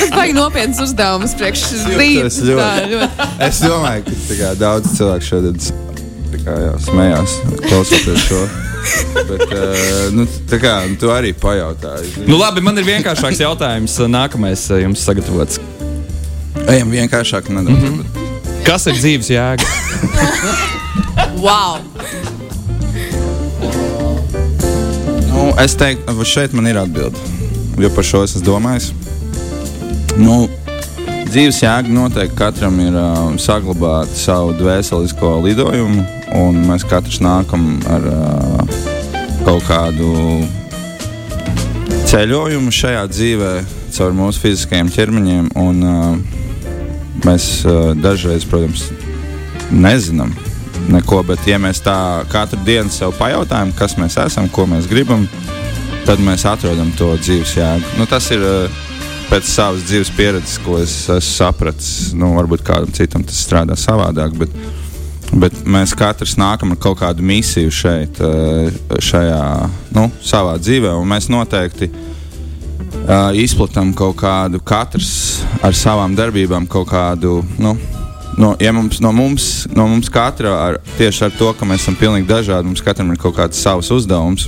Tas 0.00 0.16
vajag 0.16 0.34
nopietns 0.36 0.80
uzdevums 0.82 1.36
priekš 1.38 1.66
rīta. 1.92 2.32
Ļoti. 2.48 3.28
Es 3.46 3.60
domāju, 3.64 4.08
ka 4.08 4.18
tā 4.30 4.40
kā, 4.40 4.50
daudz 4.60 4.96
cilvēku 4.96 5.28
šodien 5.28 5.60
kā, 6.44 6.56
jā, 6.64 6.74
smējās, 6.86 7.36
klausoties 7.66 8.26
šo. 8.26 8.40
Bet, 9.28 9.42
uh, 9.44 10.06
nu, 10.16 10.24
tā 10.48 10.56
kā 10.62 10.74
nu, 10.88 10.96
tu 11.00 11.10
arī 11.12 11.34
pajautāji. 11.36 12.24
Nu, 12.24 12.38
labi, 12.40 12.62
man 12.64 12.80
ir 12.80 12.86
vienkāršāks 12.88 13.42
jautājums. 13.42 13.98
Nākamais 14.08 14.64
eh, 14.72 14.84
jums 14.86 15.04
sagatavots. 15.04 15.60
Ejam 16.64 16.92
vienkāršāk 16.92 17.50
nedaudz. 17.52 17.76
Mm 17.76 17.98
-hmm. 18.00 18.64
Kas 18.64 18.86
ir 18.86 18.96
dzīves 18.96 19.30
jēga? 19.30 19.64
Wow! 21.40 21.78
nu, 25.32 25.54
es 25.62 25.74
teiktu, 25.74 26.24
šeit 26.24 26.52
man 26.52 26.66
ir 26.66 26.78
atbilde. 26.78 27.16
Jo 27.78 27.90
par 27.90 28.04
šo 28.04 28.24
es 28.24 28.34
domājis. 28.44 28.92
Nu, 30.18 30.48
dzīves 31.30 31.60
jēga 31.62 31.92
noteikti 31.94 32.36
katram 32.38 32.78
ir 32.82 32.96
uh, 32.98 33.20
saglabāt 33.38 34.10
savu 34.18 34.54
dvēselisko 34.58 35.36
lidojumu, 35.44 36.02
un 36.40 36.58
mēs 36.66 36.82
katrs 36.90 37.20
nākam 37.22 37.76
ar 37.90 38.08
uh, 38.10 38.80
kaut 39.46 39.62
kādu 39.68 40.10
ceļojumu 42.10 42.74
šajā 42.74 43.06
dzīvē 43.12 43.52
caur 43.94 44.16
mūsu 44.18 44.42
fiziskajiem 44.42 44.90
ķermeņiem. 44.96 45.48
Un, 45.62 45.80
uh, 45.86 46.40
mēs 47.26 47.48
uh, 47.68 47.92
dažreiz, 47.94 48.46
protams, 48.48 48.88
nezinām 49.70 50.34
neko, 50.90 51.22
bet 51.28 51.46
ja 51.46 51.60
mēs 51.62 51.84
tā 51.84 51.96
katru 52.32 52.58
dienu 52.66 52.90
sev 52.90 53.14
pajautājam, 53.20 53.70
kas 53.78 53.94
mēs 54.00 54.18
esam, 54.18 54.50
ko 54.50 54.66
mēs 54.66 54.90
gribam, 54.90 55.28
tad 56.08 56.22
mēs 56.24 56.48
atrodam 56.50 56.90
to 56.98 57.12
dzīves 57.20 57.54
jēgu. 57.60 57.98
Nu, 58.00 58.10
tas 58.10 58.26
ir 58.34 58.42
uh, 58.42 58.80
pēc 59.30 59.46
savas 59.46 59.86
dzīves 59.86 60.10
pieredzes, 60.16 60.58
ko 60.64 60.78
es 60.82 60.94
esmu 61.06 61.22
sapratis. 61.22 61.90
Nu, 62.18 62.34
varbūt 62.38 62.64
kādam 62.66 62.92
citam 62.94 63.24
tas 63.26 63.40
strādā 63.46 63.78
savādāk. 63.78 64.36
Bet, 64.40 64.54
Bet 65.30 65.60
mēs 65.62 65.92
katrs 65.94 66.32
nākam 66.40 66.72
ar 66.74 66.78
kaut 66.82 66.98
kādu 66.98 67.22
misiju 67.22 67.70
šeit, 67.70 68.18
uh, 68.18 68.66
šajā 68.98 69.42
nu, 69.94 70.08
savā 70.26 70.56
dzīvē, 70.58 70.90
un 70.98 71.06
mēs 71.06 71.28
noteikti 71.30 71.86
uh, 71.86 73.30
izplatām 73.38 73.92
kaut 73.94 74.18
kādu, 74.24 74.58
katrs 74.58 75.12
ar 75.62 75.76
savām 75.78 76.18
darbībām, 76.18 76.66
kaut 76.66 76.90
kādu. 76.90 77.40
Nu, 77.62 77.76
No, 78.40 78.54
ja 78.62 78.70
mums, 78.72 79.00
no, 79.02 79.10
mums, 79.12 79.66
no 79.74 79.84
mums 79.90 80.08
katra, 80.08 80.52
ar, 80.64 80.76
tieši 80.96 81.26
ar 81.26 81.32
to, 81.36 81.50
ka 81.58 81.66
mēs 81.68 81.82
esam 81.82 81.98
pilnīgi 81.98 82.30
dažādi, 82.30 82.70
mums 82.70 82.80
katram 82.80 83.10
ir 83.12 83.18
kaut 83.20 83.34
kāds 83.36 83.58
savs 83.60 83.90
uzdevums. 83.92 84.46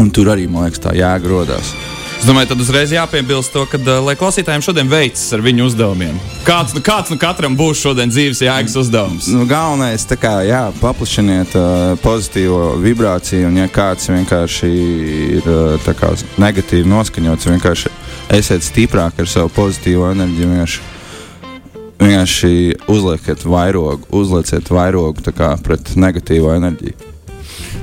Un 0.00 0.08
tur 0.14 0.30
arī, 0.32 0.46
man 0.48 0.64
liekas, 0.64 0.80
tā 0.86 0.94
jēga 0.96 1.28
radās. 1.34 1.74
Es 2.18 2.28
domāju, 2.28 2.48
tad 2.54 2.60
uzreiz 2.62 2.92
jāpiebilst 2.94 3.52
to, 3.52 3.66
ka, 3.68 3.76
uh, 3.76 3.98
lai 4.06 4.14
klausītājiem 4.16 4.62
šodien 4.64 4.88
veicas 4.88 5.26
ar 5.36 5.42
viņu 5.44 5.66
uzdevumiem. 5.68 6.16
Kāds, 6.46 6.72
nu, 6.76 6.80
kāds 6.84 7.12
nu 7.12 7.18
katram 7.20 7.56
būs 7.58 7.82
šodien 7.84 8.12
dzīves 8.12 8.40
jēgas 8.46 8.76
uzdevums? 8.80 9.28
Nu, 9.34 9.44
galvenais 9.50 10.06
ir 10.08 10.80
paplašiniet 10.80 11.52
uh, 11.58 11.94
pozitīvo 12.00 12.78
vibrāciju, 12.80 13.50
un 13.50 13.60
ja 13.60 13.68
kāds 13.68 14.08
vienkārši 14.08 14.72
ir 15.36 15.48
uh, 15.52 15.92
kā, 16.00 16.14
negatīvi 16.40 16.88
noskaņots, 16.88 17.50
vienkārši 17.52 17.92
esiet 18.40 18.64
stiprāk 18.64 19.20
ar 19.20 19.28
savu 19.28 19.52
pozitīvo 19.54 20.08
enerģiju. 20.14 20.52
Vienkārši, 20.54 20.84
vienkārši 22.00 22.54
uzlieciet 22.94 23.44
vairogu, 23.44 24.08
uzlieciet 24.16 24.72
vairogu 24.72 25.34
pret 25.64 25.92
negatīvo 25.96 26.56
enerģiju. 26.56 27.13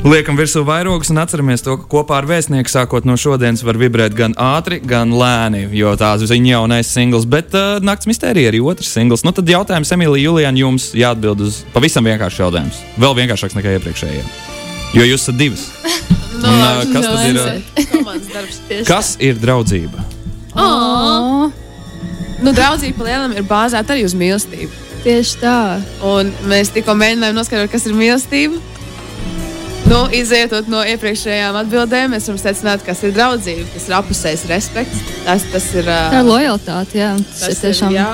Liekam 0.02 0.38
virsū 0.40 0.64
vairogus 0.66 1.12
un 1.14 1.20
atceramies 1.22 1.62
to, 1.62 1.76
ka 1.78 1.86
kopā 1.92 2.16
ar 2.18 2.26
vēstnieku 2.30 2.72
sākot 2.72 3.06
no 3.06 3.14
šodienas 3.22 3.62
var 3.68 3.78
vibrēt 3.78 4.16
gan 4.18 4.34
ātri, 4.42 4.80
gan 4.82 5.12
lēni, 5.14 5.68
jo 5.78 5.92
tās 6.00 6.24
ir 6.26 6.32
viņa 6.34 6.56
jaunais 6.56 6.90
singls, 6.90 7.28
bet 7.30 7.54
uh, 7.54 7.78
nakts 7.86 8.10
mistērija 8.10 8.50
arī 8.50 8.64
otrs 8.66 8.90
singls. 8.96 9.22
Nu, 9.28 9.34
tad 9.38 9.50
jautājums 9.52 9.94
Emīlija 9.94 10.26
Julian 10.32 10.58
jums 10.58 10.90
jāatbild 10.98 11.44
uz 11.46 11.62
pavisam 11.76 12.08
vienkāršu 12.10 12.42
jautājumu. 12.48 12.74
Vēl 13.04 13.18
vienkāršāks 13.22 13.58
nekā 13.60 13.76
iepriekšējie. 13.78 14.24
Jo 14.98 15.06
jūs 15.12 15.28
esat 15.28 15.38
divas. 15.42 15.68
No, 16.42 16.50
Un, 16.50 16.58
uh, 16.58 16.80
kas 16.90 17.06
tad 17.06 17.26
ir? 17.28 17.38
uh, 17.38 17.90
Komandas 17.92 18.30
darbs. 18.34 18.56
Kas 18.88 19.10
ir 19.22 19.36
draudzība? 19.38 20.02
Oh. 20.58 21.52
Nu, 22.42 22.50
draudzība 22.56 23.06
lielam 23.06 23.36
ir 23.38 23.46
bāzēta 23.46 23.94
arī 23.94 24.08
uz 24.08 24.16
mīlestību. 24.18 24.72
Tieši 25.04 25.38
tā. 25.44 25.58
Un 26.08 26.32
mēs 26.50 26.72
tikko 26.74 26.96
mēģinājām 26.98 27.38
noskaidrot, 27.38 27.70
kas 27.76 27.86
ir 27.86 27.94
mīlestība. 28.00 28.58
Nu, 29.92 30.06
izējot 30.16 30.70
no 30.72 30.86
iepriekšējām 30.88 31.58
atbildēm, 31.66 32.14
mēs 32.16 32.30
varam 32.30 32.40
secināt, 32.40 32.86
kas 32.88 33.02
ir 33.04 33.12
draudzība. 33.16 33.66
Tas 33.74 33.90
ir 33.90 33.96
apusējs 33.98 34.46
respekts. 34.48 35.02
Tas, 35.26 35.44
tas 35.52 35.66
ir, 35.76 35.90
Tā 35.90 35.98
uh, 36.14 36.22
ir 36.22 36.30
lojalitāte, 36.30 37.02
jā. 37.02 37.10
Tas, 37.20 37.42
tas 37.44 37.58
ir 37.58 37.66
tiešām. 37.66 37.98
jā, 37.98 38.08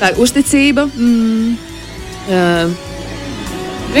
tā 0.00 0.10
ir 0.10 0.20
uzticība. 0.26 0.88
Mm, 0.96 1.54
Uh, 2.24 2.70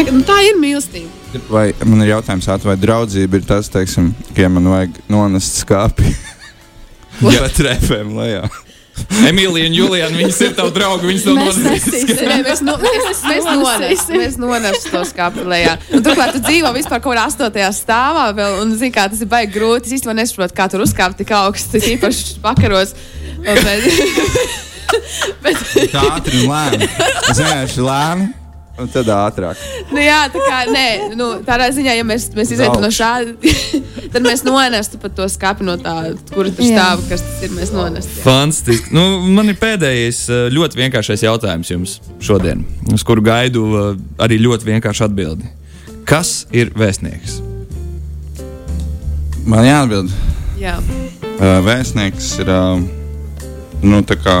nu, 0.08 0.22
tā 0.24 0.38
ir 0.46 0.56
mīlestība. 0.56 1.10
Vai 1.50 1.66
man 1.84 2.00
ir 2.00 2.14
jautājums, 2.14 2.46
at, 2.48 2.62
vai 2.64 2.72
draudzība 2.80 3.36
ir 3.36 3.44
tas, 3.44 3.68
teiksim, 3.68 4.14
ka 4.32 4.46
ja 4.46 4.48
man 4.48 4.70
vajag 4.70 4.96
nonest 5.12 5.58
skāpi 5.60 6.08
Jā. 7.20 7.42
pa 7.42 7.50
trepēm 7.52 8.14
lejā? 8.16 8.46
Emīlija 9.24 9.68
un 9.68 9.74
Juliana, 9.74 10.16
viņas 10.18 10.38
ir 10.44 10.52
tavi 10.58 10.72
draugi, 10.74 11.08
viņas 11.08 11.24
nesīsim. 11.64 12.12
Nē, 12.28 12.36
mēs, 12.46 12.60
no, 12.66 12.74
mēs, 12.82 13.22
mēs, 14.10 14.36
nones, 14.40 14.86
to 14.90 15.02
skāpi 15.08 15.46
lejā. 15.50 15.76
Un 15.94 16.04
Turklāt, 16.04 16.34
tu 16.36 16.42
dzīvo 16.44 16.70
vispār 16.76 17.00
kaut 17.00 17.14
kādā 17.14 17.26
astotajā 17.30 17.70
stāvā, 17.74 18.28
vēl, 18.36 18.60
un 18.62 18.74
zini, 18.78 18.92
kā 18.94 19.08
tas 19.10 19.22
ir 19.24 19.30
baigi 19.30 19.54
grūti. 19.56 19.90
Es 19.90 19.98
īstenībā 19.98 20.16
nesaprotu, 20.20 20.56
kā 20.58 20.68
tur 20.70 20.84
uzkāpt 20.86 21.18
tik 21.22 21.34
augstu, 21.34 21.74
tas 21.74 21.90
īpaši 21.94 22.38
pakaros. 22.44 22.94
Un, 23.44 23.60
bet, 25.44 25.58
Tā 25.90 26.06
ātri 26.14 26.44
un 26.44 26.52
lēni. 26.52 26.88
Vienkārši 27.34 27.84
lēni, 27.84 28.30
un 28.80 28.90
tad 28.90 29.08
ātrāk. 29.14 29.60
nu, 29.92 30.00
jā, 30.02 30.20
tā 30.34 30.42
kā 30.42 30.58
nē, 30.72 30.86
nu, 31.18 31.28
tādā 31.46 31.68
ziņā, 31.74 31.94
ja 31.98 32.06
mēs, 32.06 32.28
mēs 32.34 32.54
izietu 32.56 32.82
no 32.82 32.90
šāda, 32.94 33.34
tad 34.14 34.26
mēs 34.26 34.44
nonestu 34.46 34.98
pat 35.02 35.14
to 35.18 35.28
skāpi 35.30 35.66
no 35.66 35.76
tā, 35.80 35.96
kur 36.32 36.48
tur 36.50 36.66
Jā. 36.66 36.74
stāv, 36.74 37.04
kas 37.10 37.24
tas 37.24 37.46
ir. 37.46 37.54
Mēs 37.54 37.70
nonestu. 37.74 38.18
Fantastiski. 38.24 38.90
Nu, 38.96 39.20
man 39.30 39.52
ir 39.52 39.58
pēdējais 39.60 40.24
uh, 40.30 40.46
ļoti 40.54 40.80
vienkāršais 40.80 41.22
jautājums 41.26 41.70
jums 41.70 41.98
šodien, 42.24 42.64
uz 42.92 43.04
kuru 43.06 43.22
gaidu 43.24 43.64
uh, 43.70 43.90
arī 44.18 44.40
ļoti 44.42 44.72
vienkāršu 44.72 45.06
atbildi. 45.06 45.50
Kas 46.08 46.42
ir 46.52 46.74
vēstnieks? 46.76 47.38
Man 49.46 49.64
jāatbild. 49.68 50.12
Jā. 50.58 50.78
Uh, 50.80 51.58
Vēstnieks 51.66 52.30
ir. 52.42 52.50
Uh, 52.50 52.82
nu, 53.84 54.00
tā 54.06 54.16
kā. 54.16 54.38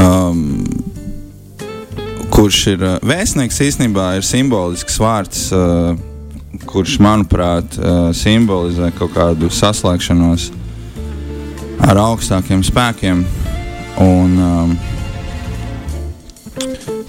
Um, 0.00 0.59
kurš 2.40 2.60
ir 2.72 2.80
uh, 2.80 2.94
vēstnieks 3.04 3.58
īstenībā 3.66 4.14
ir 4.16 4.24
simbolisks 4.24 4.94
vārds, 5.00 5.42
uh, 5.52 5.92
kurš, 6.70 6.94
manuprāt, 7.04 7.76
uh, 7.76 8.08
simbolizē 8.16 8.88
kaut 8.96 9.12
kādu 9.12 9.50
saslēgšanos 9.52 10.46
ar 11.84 12.00
augstākiem 12.00 12.62
spēkiem. 12.64 13.20
Un, 14.00 14.38
um, 14.40 14.72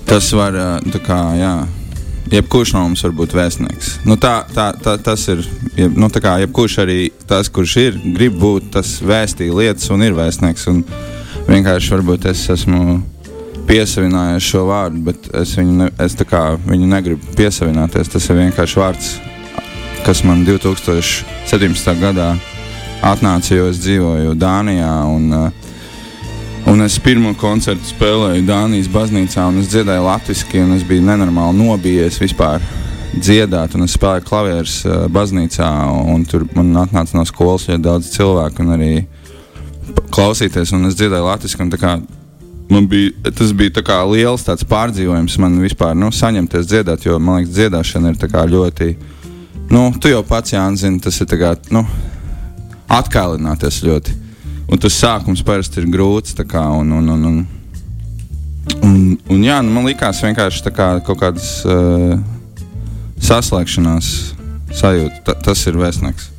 tas 0.09 0.27
var, 0.35 0.57
kā, 1.05 1.21
jā, 1.39 1.53
jebkurš 2.33 2.75
no 2.75 2.83
mums 2.89 3.05
var 3.07 3.15
būt 3.21 3.37
vēstnieks. 3.37 3.93
Nu, 4.03 4.19
tā, 4.19 4.41
tā, 4.51 4.73
tā, 4.83 4.97
tas 4.99 5.23
ir, 5.31 5.45
jeb, 5.79 5.95
nu, 5.95 6.11
kā 6.11 6.41
jebkurš 6.43 6.77
arī 6.83 6.99
tas, 7.29 7.47
kurš 7.47 7.77
ir, 7.85 8.03
grib 8.17 8.35
būt, 8.41 8.73
tas 8.75 8.97
vēstīja 8.99 9.55
lietas 9.61 9.87
un 9.95 10.03
ir 10.03 10.19
vēstnieks. 10.19 10.67
Un 10.73 10.83
vienkārši 11.47 11.95
varbūt 11.95 12.27
es 12.33 12.43
esmu 12.51 12.99
piesavinājies 13.67 14.47
šo 14.51 14.65
vārdu, 14.69 15.03
bet 15.09 15.29
es 15.41 15.55
viņu, 15.57 15.75
ne, 15.79 15.89
es 16.01 16.15
kā 16.27 16.43
viņu 16.65 16.87
negribu 16.91 17.35
piesavināties. 17.37 18.11
Tas 18.11 18.29
ir 18.29 18.39
vienkārši 18.41 18.79
vārds, 18.81 19.11
kas 20.05 20.23
man 20.27 20.45
2017. 20.47 21.93
gadā 22.01 22.33
atnāca, 23.01 23.55
jo 23.55 23.67
es 23.71 23.81
dzīvoju 23.83 24.37
Dānijā. 24.39 24.95
Un, 25.09 25.33
uh, 25.33 25.69
Un 26.69 26.83
es 26.85 26.99
pirmo 27.01 27.31
koncertu 27.35 27.87
spēlēju 27.89 28.45
Dānijas 28.45 28.87
baznīcā, 28.93 29.47
un 29.49 29.57
es 29.63 29.71
dziedāju 29.71 30.03
latviešu, 30.05 30.45
un 30.61 30.75
es 30.75 30.85
biju 30.85 31.01
nenormāli 31.07 31.57
nobijies 31.57 32.19
vispār 32.21 32.61
dziedāt. 33.15 33.73
Un 33.75 33.87
es 33.87 33.97
spēlēju 33.97 34.27
klavierus 34.29 34.77
uh, 34.85 35.07
baznīcā, 35.11 35.67
un 36.13 36.23
tur 36.29 36.45
man 36.55 36.69
atnāca 36.85 37.17
no 37.17 37.25
skolas 37.27 37.65
ļoti 37.67 37.85
daudz 37.89 38.13
cilvēku, 38.13 38.61
un 38.63 38.75
arī 38.77 38.91
klausīties, 40.13 40.75
un 40.77 40.87
es 40.91 40.97
dziedāju 41.01 41.27
latviešu. 41.27 42.20
Man 42.71 42.87
bija, 42.87 43.11
tas 43.35 43.51
bija 43.51 43.81
tā 43.81 43.97
liels 44.07 44.45
pārdzīvojums 44.47 45.35
man 45.43 45.57
vispār 45.59 45.95
nu, 45.97 46.07
saņemties 46.15 46.69
dziedāt, 46.71 47.03
jo 47.03 47.17
man 47.19 47.41
liekas, 47.41 47.51
dziedāšana 47.57 48.13
ir 48.13 48.51
ļoti. 48.53 48.95
Nu, 49.71 49.89
tu 49.99 50.07
jau 50.07 50.21
pats, 50.23 50.53
Jānis, 50.53 50.85
zini, 50.85 50.99
tas 51.03 51.19
ir 51.19 51.27
kā, 51.39 51.55
nu, 51.71 51.83
atkālināties 52.91 53.81
ļoti. 53.83 54.15
Un 54.71 54.79
tas 54.79 54.95
sākums 54.95 55.43
parasti 55.43 55.81
ir 55.81 55.89
grūts. 55.91 56.35
Kā, 56.47 56.63
un, 56.79 56.91
un, 56.95 57.09
un, 57.11 57.25
un, 57.27 57.39
un, 58.79 58.97
un, 59.19 59.43
jā, 59.43 59.59
nu, 59.63 59.75
man 59.75 59.87
liekas, 59.89 60.23
vienkārši 60.23 60.71
kā 60.71 60.93
kaut 61.03 61.19
kādas 61.19 61.53
uh, 61.67 62.15
saslēgšanās 63.19 64.13
sajūta. 64.79 65.23
Ta, 65.27 65.35
tas 65.51 65.67
ir 65.67 65.79
vēstnieks. 65.79 66.30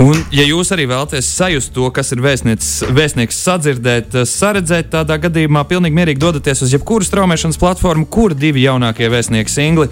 Un, 0.00 0.16
ja 0.32 0.46
jūs 0.48 0.70
arī 0.72 0.86
vēlaties 0.88 1.26
sajust 1.36 1.74
to, 1.76 1.84
kas 1.92 2.08
ir 2.14 2.22
vēstnieks, 2.24 3.36
sadzirdēt, 3.36 4.14
eh, 4.16 4.24
saredzēt, 4.24 4.88
tādā 4.94 5.18
gadījumā 5.20 5.60
pilnīgi 5.68 5.96
mierīgi 5.98 6.22
dodaties 6.22 6.62
uz 6.64 6.72
jebkuru 6.72 7.04
straumēšanas 7.04 7.58
platformu, 7.60 8.06
kur 8.08 8.32
divi 8.32 8.64
jaunākie 8.64 9.10
vēstnieki 9.12 9.52
singli, 9.52 9.90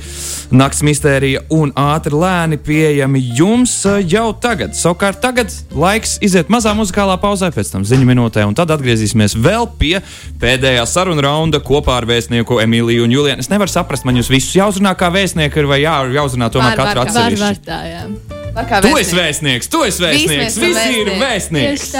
Nakts 0.49 0.81
mistērija 0.87 1.43
un 1.53 1.75
ātri 1.77 2.17
lēni 2.17 2.57
pieejami 2.57 3.21
jums 3.37 3.75
eh, 3.85 3.99
jau 4.09 4.31
tagad. 4.33 4.73
Savukārt 4.79 5.21
tagad 5.21 5.53
laiks 5.77 6.17
iziet 6.25 6.49
mazā 6.49 6.73
muzikālā 6.79 7.19
pauzē, 7.21 7.53
pēc 7.53 7.75
tam 7.75 7.85
ziņu 7.85 8.09
minūtē, 8.09 8.49
un 8.49 8.57
tad 8.57 8.73
atgriezīsimies 8.79 9.37
vēl 9.37 9.69
pie 9.77 9.99
pēdējā 10.41 10.89
saruna 10.89 11.29
raunda 11.29 11.61
kopā 11.61 12.01
ar 12.01 12.09
vēstnieku 12.09 12.63
Emīliju 12.65 13.05
un 13.05 13.13
Julienu. 13.19 13.45
Es 13.45 13.53
nevaru 13.53 13.77
saprast, 13.77 14.09
man 14.09 14.17
jūs 14.17 14.33
visus 14.33 14.57
jāuzrunā 14.57 14.97
kā 14.97 15.13
vēstnieku, 15.13 15.69
vai 15.69 15.83
jā, 15.85 16.01
jāuzrunā 16.17 16.49
tomēr 16.49 16.81
katru 16.81 17.05
var, 17.05 17.05
Var, 17.05 17.07
atsevišķi. 17.13 17.45
var 17.45 17.65
tā, 17.69 17.85
jā. 17.93 18.38
Tu 18.83 18.95
esi 18.99 19.17
vēstnieks. 19.17 19.69
tu 19.71 19.83
esi 19.87 20.03
vēstnieks, 20.03 20.57
Visi 20.63 21.01
ir 21.03 21.11
vēstnieks. 21.21 21.91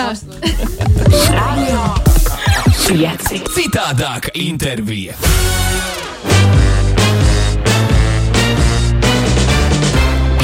Citādāka 3.55 4.33
intervija. 4.35 5.15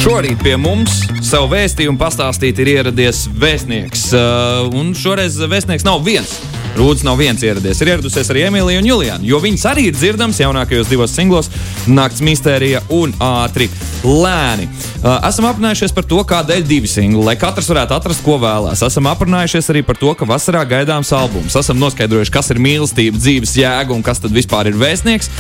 Šorīt 0.05 0.43
pie 0.45 0.59
mums 0.61 0.99
savu 1.25 1.49
vēstījumu 1.55 1.97
pastāstīt 1.97 2.59
ir 2.61 2.69
ieradies 2.75 3.25
vēstnieks. 3.41 4.11
Uh, 4.13 4.69
un 4.77 4.93
šoreiz 4.99 5.39
vēstnieks 5.41 5.87
nav 5.87 6.05
viens. 6.05 6.37
Rūdas 6.75 7.05
nav 7.07 7.21
viens 7.21 7.43
ieradies. 7.43 7.79
Ir 7.83 7.93
ieradusies 7.93 8.29
arī 8.33 8.49
Emīlija 8.49 8.81
un 8.83 8.89
Juliana, 8.89 9.23
jo 9.27 9.39
viņas 9.43 9.67
arī 9.71 9.87
ir 9.89 9.95
dzirdams 9.95 10.41
jaunākajos 10.43 10.89
divos 10.91 11.13
singlos- 11.15 11.51
Nakts 11.99 12.23
mistērija 12.25 12.81
un 12.91 13.13
ātri 13.23 13.69
lēni. 14.03 14.67
Uh, 15.05 15.21
esam 15.29 15.47
aprunājušies 15.47 15.95
par 15.95 16.05
to, 16.05 16.19
kādēļ 16.25 16.67
divi 16.67 16.91
singli, 16.91 17.23
lai 17.23 17.37
katrs 17.37 17.69
varētu 17.71 17.95
atrast, 17.95 18.25
ko 18.25 18.39
vēlās. 18.43 18.83
Esam 18.83 19.07
aprunājušies 19.07 19.71
arī 19.71 19.85
par 19.87 19.97
to, 19.97 20.15
ka 20.15 20.25
vasarā 20.25 20.65
gaidāms 20.67 21.13
albums. 21.13 21.55
Esam 21.55 21.79
noskaidrojuši, 21.79 22.35
kas 22.35 22.51
ir 22.51 22.59
mīlestība, 22.59 23.23
dzīves 23.23 23.55
jēga 23.55 23.95
un 23.95 24.03
kas 24.03 24.19
tad 24.19 24.33
vispār 24.33 24.67
ir 24.67 24.75
vēstnieks. 24.75 25.31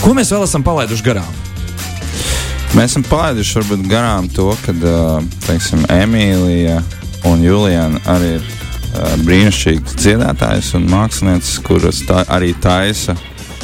Ko 0.00 0.14
mēs 0.14 0.32
vēl 0.32 0.46
esam 0.48 0.64
palaiduši 0.64 1.04
garām? 1.04 1.36
Mēs 2.72 2.94
esam 2.94 3.04
palaiduši 3.04 3.58
varbūt 3.58 3.86
garām 3.90 4.30
to, 4.32 4.56
ka 4.64 4.72
teiksim, 5.46 5.84
Emīlija 5.90 6.80
un 7.28 7.42
Juliana 7.44 8.00
arī 8.08 8.38
ir 8.38 8.44
uh, 8.46 8.69
brīnišķīgas 9.24 9.96
dziedātājas 10.00 10.74
un 10.78 10.88
mākslinieces, 10.90 11.58
kuras 11.66 12.02
tā, 12.08 12.24
arī 12.28 12.52
taisa 12.62 13.16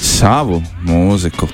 savu 0.02 0.62
mūziku. 0.86 1.48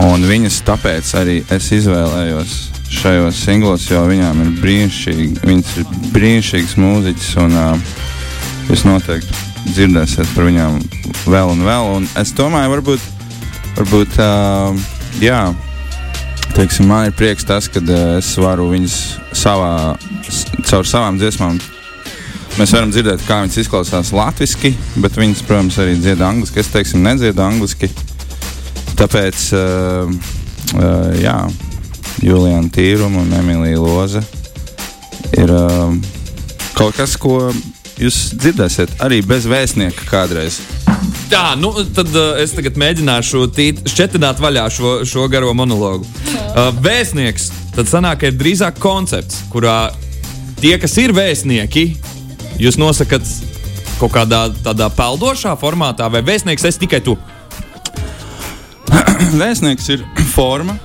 Un 0.00 0.24
viņas 0.24 0.62
tāpēc 0.64 1.14
arī 1.20 1.40
es 1.52 1.66
izvēlējos 1.76 2.58
šajos 2.90 3.38
singlos, 3.44 3.86
jo 3.90 4.02
viņām 4.08 4.40
ir 4.44 4.52
brīnišķīgi, 4.62 5.42
viņas 5.46 5.72
ir 5.78 5.90
brīnišķīgas 6.14 6.76
mūziķis. 6.80 7.30
Un, 7.44 7.56
uh, 7.58 7.96
jūs 8.70 8.84
noteikti 8.88 9.72
dzirdēsiet 9.74 10.30
par 10.34 10.48
viņām 10.48 10.78
vēl 11.30 11.52
un 11.54 11.64
vēl. 11.66 11.90
Un 11.98 12.08
es 12.20 12.32
domāju, 12.36 12.72
varbūt, 12.76 13.10
varbūt 13.78 14.20
uh, 14.22 14.86
jā. 15.22 15.42
Teiksim, 16.56 16.88
man 16.90 17.06
ir 17.08 17.14
prieks 17.18 17.46
tas, 17.46 17.68
ka 17.70 17.82
uh, 17.82 18.16
es 18.18 18.32
varu 18.40 18.70
viņas 18.72 18.96
savā, 19.38 19.74
caur 20.66 20.88
savām 20.88 21.20
dziesmām. 21.20 21.60
Mēs 22.58 22.72
varam 22.74 22.90
dzirdēt, 22.90 23.22
kā 23.28 23.40
viņas 23.44 23.60
izklausās 23.62 24.10
latviešu, 24.14 24.72
bet 25.00 25.18
viņas, 25.18 25.44
protams, 25.46 25.78
arī 25.80 25.94
dziedā 26.00 26.26
angliski. 26.28 26.60
Es 26.60 26.72
teiksim, 26.72 27.04
nedziedu 27.06 27.44
angliski. 27.44 27.90
Tāpēc, 28.98 29.44
uh, 29.56 30.10
uh, 30.74 31.12
jā, 31.16 31.36
Juliana 32.24 32.68
Tīruma 32.74 33.22
un 33.22 33.32
Emīlija 33.38 33.80
Loze 33.80 34.24
ir 35.38 35.52
uh, 35.54 35.94
kaut 36.76 36.98
kas, 36.98 37.14
ko 37.20 37.52
jūs 38.00 38.18
dzirdēsiet 38.34 38.98
arī 39.04 39.20
bez 39.24 39.46
vēstnieka 39.48 40.08
kādreiz. 40.10 40.60
Tā, 41.30 41.54
nu, 41.60 41.70
tad 41.94 42.10
uh, 42.12 42.34
es 42.42 42.52
tagad 42.56 42.78
mēģināšu 42.80 43.46
tīt, 43.56 43.84
šķetināt 43.88 44.40
vaļā 44.42 44.66
šo, 44.74 44.94
šo 45.08 45.28
garo 45.32 45.54
monologu. 45.56 46.08
Uh, 46.50 46.70
vēstnieks, 46.82 47.50
tad 47.76 47.88
sanāk, 47.88 48.26
ir 48.26 48.38
drīzāk 48.40 48.80
koncepts, 48.82 49.44
kurā 49.52 49.92
tie, 50.60 50.74
kas 50.82 50.96
ir 51.00 51.14
vēstnieki, 51.16 51.86
jūs 52.60 52.78
nosakat 52.80 53.24
kaut 54.00 54.12
kādā 54.14 54.46
tādā 54.64 54.88
peldošā 54.92 55.54
formātā, 55.60 56.08
vai 56.12 56.22
vēstnieks 56.24 56.64
es 56.68 56.78
tikai 56.80 57.02
tu. 57.04 57.16
Vēstnieks 59.40 59.90
ir 59.94 60.04
forma, 60.32 60.76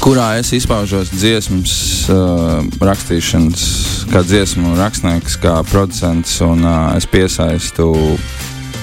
kurā 0.00 0.36
es 0.40 0.52
izpaužos 0.56 1.12
dziesmas, 1.12 1.74
uh, 2.12 2.62
rakstīšanas, 2.80 3.66
kā 4.12 4.22
dziesmu 4.24 4.76
rakstnieks, 4.78 5.36
kā 5.42 5.58
producents, 5.70 6.38
un 6.44 6.64
uh, 6.64 6.94
es 6.96 7.08
piesaistu 7.10 7.90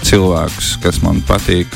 cilvēkus, 0.03 0.75
kas 0.83 1.01
man 1.03 1.23
patīk, 1.27 1.73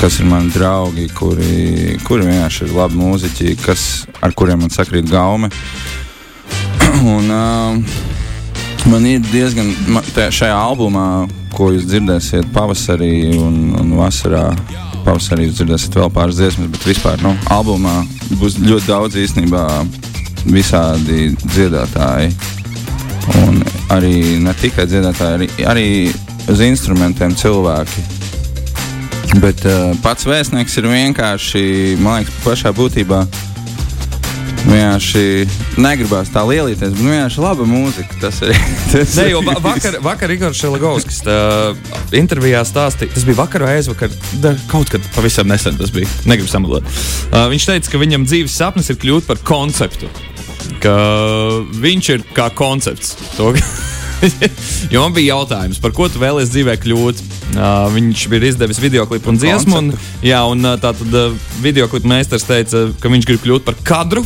kas 0.00 0.20
ir 0.22 0.28
mani 0.30 0.52
draugi, 0.54 1.08
kuri, 1.16 1.98
kuri 2.06 2.28
vienkārši 2.30 2.68
ir 2.68 2.74
labi 2.78 3.00
mūziķi, 3.00 3.54
kas, 3.64 3.86
ar 4.24 4.34
kuriem 4.36 4.64
man 4.64 4.72
sakrīt 4.72 5.12
gaume. 5.12 5.52
un, 7.16 7.30
uh, 7.30 8.13
Man 8.90 9.06
ir 9.08 9.22
diezgan, 9.32 9.70
man, 9.88 10.04
tajā, 10.12 10.30
šajā 10.38 10.56
albumā, 10.60 11.04
ko 11.56 11.70
jūs 11.72 11.86
dzirdēsiet 11.88 12.50
pavasarī 12.52 13.32
un, 13.40 13.54
un 13.80 13.94
vasarā, 13.96 14.50
pavasarī 15.06 15.46
jūs 15.46 15.56
dzirdēsiet 15.56 15.96
vēl 15.96 16.10
pāris 16.12 16.36
dziesmas, 16.36 16.68
bet 16.74 16.84
vispār 16.90 17.22
nu, 17.24 17.32
albumā 17.54 18.02
būs 18.40 18.58
ļoti 18.60 18.90
daudz 18.90 19.16
īstenībā 19.22 19.64
visādi 20.52 21.30
dziedātāji. 21.46 22.34
Un 23.40 23.62
arī 23.94 24.36
ne 24.44 24.52
tikai 24.60 24.84
dziedātāji, 24.90 25.38
arī, 25.38 25.48
arī 25.70 25.88
uz 26.52 26.60
instrumentiem 26.60 27.32
cilvēki. 27.40 28.04
Bet 29.40 29.64
uh, 29.64 29.94
pats 30.04 30.28
vēstnieks 30.28 30.76
ir 30.78 30.92
vienkārši, 30.92 31.64
man 32.04 32.20
liekas, 32.20 32.36
pašā 32.44 32.74
būtībā 32.76 33.24
vienkārši 34.64 35.80
negribās 35.80 36.30
tā 36.32 36.42
lielīties, 36.48 36.94
bet 36.94 37.00
vienkārši 37.02 37.42
laba 37.42 37.66
mūzika. 37.68 38.18
Tas 38.22 38.40
ir. 38.44 38.54
Tas 38.92 39.16
Nē, 39.18 39.28
jo 39.32 39.42
ir 39.42 39.48
va 39.48 39.56
vakar, 39.64 39.98
vakar 40.04 40.34
Igors 40.34 40.60
Šelegovskis 40.60 41.22
tā, 41.26 41.38
intervijā 42.16 42.62
stāstīja, 42.66 43.14
tas 43.14 43.26
bija 43.26 43.40
vakar 43.42 43.66
vai 43.66 43.78
aizvakar, 43.78 44.12
da, 44.42 44.54
kaut 44.70 44.92
kad 44.92 45.04
pavisam 45.16 45.50
nesen 45.50 45.78
tas 45.80 45.92
bija. 45.94 46.08
Negribu 46.28 46.50
samalot. 46.50 46.86
Uh, 47.30 47.46
viņš 47.52 47.70
teica, 47.70 47.94
ka 47.94 48.02
viņam 48.02 48.28
dzīves 48.28 48.60
sapnis 48.60 48.92
ir 48.92 49.00
kļūt 49.02 49.28
par 49.28 49.42
konceptu. 49.46 50.10
Ka 50.80 50.94
viņš 51.80 52.12
ir 52.14 52.24
kā 52.36 52.48
koncepts. 52.56 53.16
To, 53.36 53.52
jo 54.92 55.02
man 55.02 55.16
bija 55.16 55.34
jautājums, 55.34 55.80
par 55.82 55.92
ko 55.96 56.08
tu 56.08 56.22
vēlēsies 56.22 56.54
dzīvē 56.54 56.78
kļūt. 56.84 57.24
Uh, 57.54 57.84
viņš 57.94 58.24
bija 58.32 58.48
izdevis 58.48 58.80
video 58.82 59.04
klipu 59.10 59.30
un 59.30 59.40
dziesmu. 59.40 59.76
Un, 59.82 59.92
jā, 60.24 60.40
un 60.48 60.64
uh, 60.64 60.78
tā 60.80 60.94
tad 60.96 61.18
uh, 61.18 61.36
video 61.62 61.90
klipa 61.92 62.10
meistars 62.14 62.46
teica, 62.48 62.86
ka 63.00 63.12
viņš 63.12 63.28
grib 63.28 63.44
kļūt 63.44 63.68
par 63.68 63.78
kadru. 63.84 64.24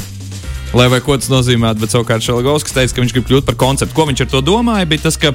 Lai 0.78 0.86
vai 0.86 1.00
ko 1.02 1.16
tas 1.18 1.26
nozīmē, 1.26 1.72
bet 1.74 1.90
savukārt 1.90 2.22
Šalagovskis 2.22 2.76
teica, 2.76 2.92
ka 2.94 3.02
viņš 3.02 3.12
grib 3.16 3.24
kļūt 3.26 3.46
par 3.48 3.56
konceptu. 3.58 3.96
Ko 3.96 4.04
viņš 4.06 4.20
ar 4.22 4.28
to 4.30 4.42
domāja? 4.46 4.86
Bija 4.86 5.08
tas, 5.08 5.16
ka 5.18 5.32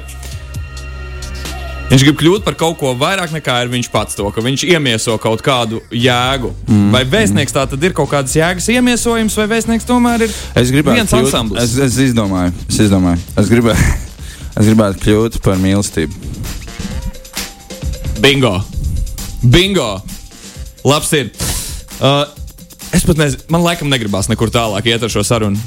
viņš 1.90 2.04
grib 2.06 2.16
kļūt 2.22 2.46
par 2.46 2.56
kaut 2.56 2.78
ko 2.80 2.94
vairāk 2.96 3.34
nekā 3.34 3.58
ir 3.60 3.72
viņš 3.74 3.90
pats. 3.92 4.16
To, 4.16 4.30
ka 4.32 4.40
viņš 4.40 4.64
iemieso 4.70 5.18
kaut 5.20 5.42
kādu 5.44 5.82
jēgu. 5.92 6.48
Mm. 6.64 6.86
Vai 6.94 7.02
vēstnieks 7.12 7.52
tā 7.52 7.66
tad 7.68 7.84
ir 7.84 7.92
kaut 7.98 8.08
kādas 8.14 8.32
jēgas 8.38 8.70
iemiesojums, 8.72 9.36
vai 9.42 9.46
vēstnieks 9.52 9.84
tomēr 9.88 10.24
ir 10.24 10.32
Es 10.56 10.72
viens 10.72 11.12
kļūt, 11.12 11.18
ansamblis? 11.26 11.60
es, 11.60 11.76
es 11.90 11.98
izdomāju, 12.06 12.54
es 12.70 12.78
izdomāju. 12.86 13.20
Es 13.42 13.50
gribētu, 13.52 13.90
es 14.62 14.70
gribētu 14.70 15.02
kļūt 15.04 15.36
par 15.44 15.60
mīlestību. 15.60 16.32
Bingo! 18.24 18.54
Bingo! 19.44 19.90
Labs 20.88 21.12
ir! 21.20 21.34
Uh, 22.00 22.24
es 22.94 23.06
pat 23.06 23.20
nezinu, 23.20 23.48
man 23.52 23.64
laikam 23.66 23.90
negribās 23.92 24.30
nekur 24.30 24.52
tālāk 24.54 24.92
iet 24.92 25.02
ar 25.02 25.12
šo 25.12 25.24
sarunu. 25.26 25.60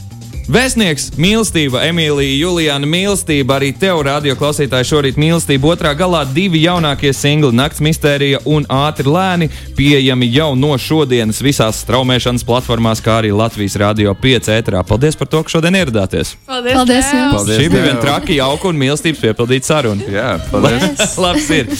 Vēstnieks, 0.47 1.09
mīlestība, 1.19 1.81
Emīlija, 1.89 2.37
Juliana, 2.39 2.87
mīlestība, 2.87 3.57
arī 3.57 3.73
tev, 3.75 3.99
radio 4.07 4.31
klausītāji, 4.39 4.87
šorīt 4.87 5.17
mīlestība. 5.19 5.73
Otrā 5.73 5.91
galā 5.99 6.21
divi 6.23 6.61
jaunākie 6.63 7.11
singli, 7.11 7.51
Nakts 7.51 7.81
mistērija 7.83 8.39
un 8.47 8.63
Ātri 8.71 9.11
lēni, 9.11 9.49
pieejami 9.75 10.29
jau 10.31 10.53
no 10.55 10.69
šodienas 10.79 11.41
visās 11.43 11.81
straumēšanas 11.83 12.47
platformās, 12.47 13.03
kā 13.03 13.17
arī 13.19 13.33
Latvijas 13.35 13.75
Rādio 13.81 14.13
5 14.15 14.47
ēterā. 14.55 14.85
Paldies 14.87 15.19
par 15.19 15.27
to, 15.33 15.41
ka 15.43 15.51
šodien 15.51 15.75
ieradāties. 15.81 16.37
Paldies! 16.47 16.77
Paldies 16.79 17.11
jums! 17.11 17.35
Paldies 17.41 17.59
Šī 17.59 17.67
bija 17.73 17.89
viena 17.89 18.05
traki, 18.05 18.37
jauka 18.39 18.71
un 18.71 18.79
mīlestības 18.79 19.25
piepildīta 19.25 19.73
saruna. 19.73 20.07
Jā, 20.15 20.29
paldies. 20.47 21.03
Labs 21.25 21.51
ir. 21.59 21.75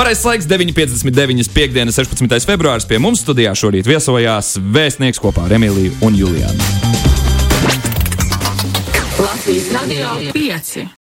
Pareizais 0.00 0.24
laiks 0.24 0.46
9,59. 0.48 1.50
piekdienas 1.52 1.98
16. 2.00 2.46
februāris 2.48 2.86
pie 2.88 2.96
mums 2.96 3.20
studijā 3.20 3.50
šorīt 3.52 3.84
viesojās 3.84 4.54
vēstnieks 4.56 5.20
kopā 5.20 5.44
ar 5.44 5.52
Emīliju 5.58 5.98
un 6.08 6.16
Juliānu. 6.16 6.70
Latvijas 9.20 9.68
radio 9.76 10.14
5. 10.32 10.96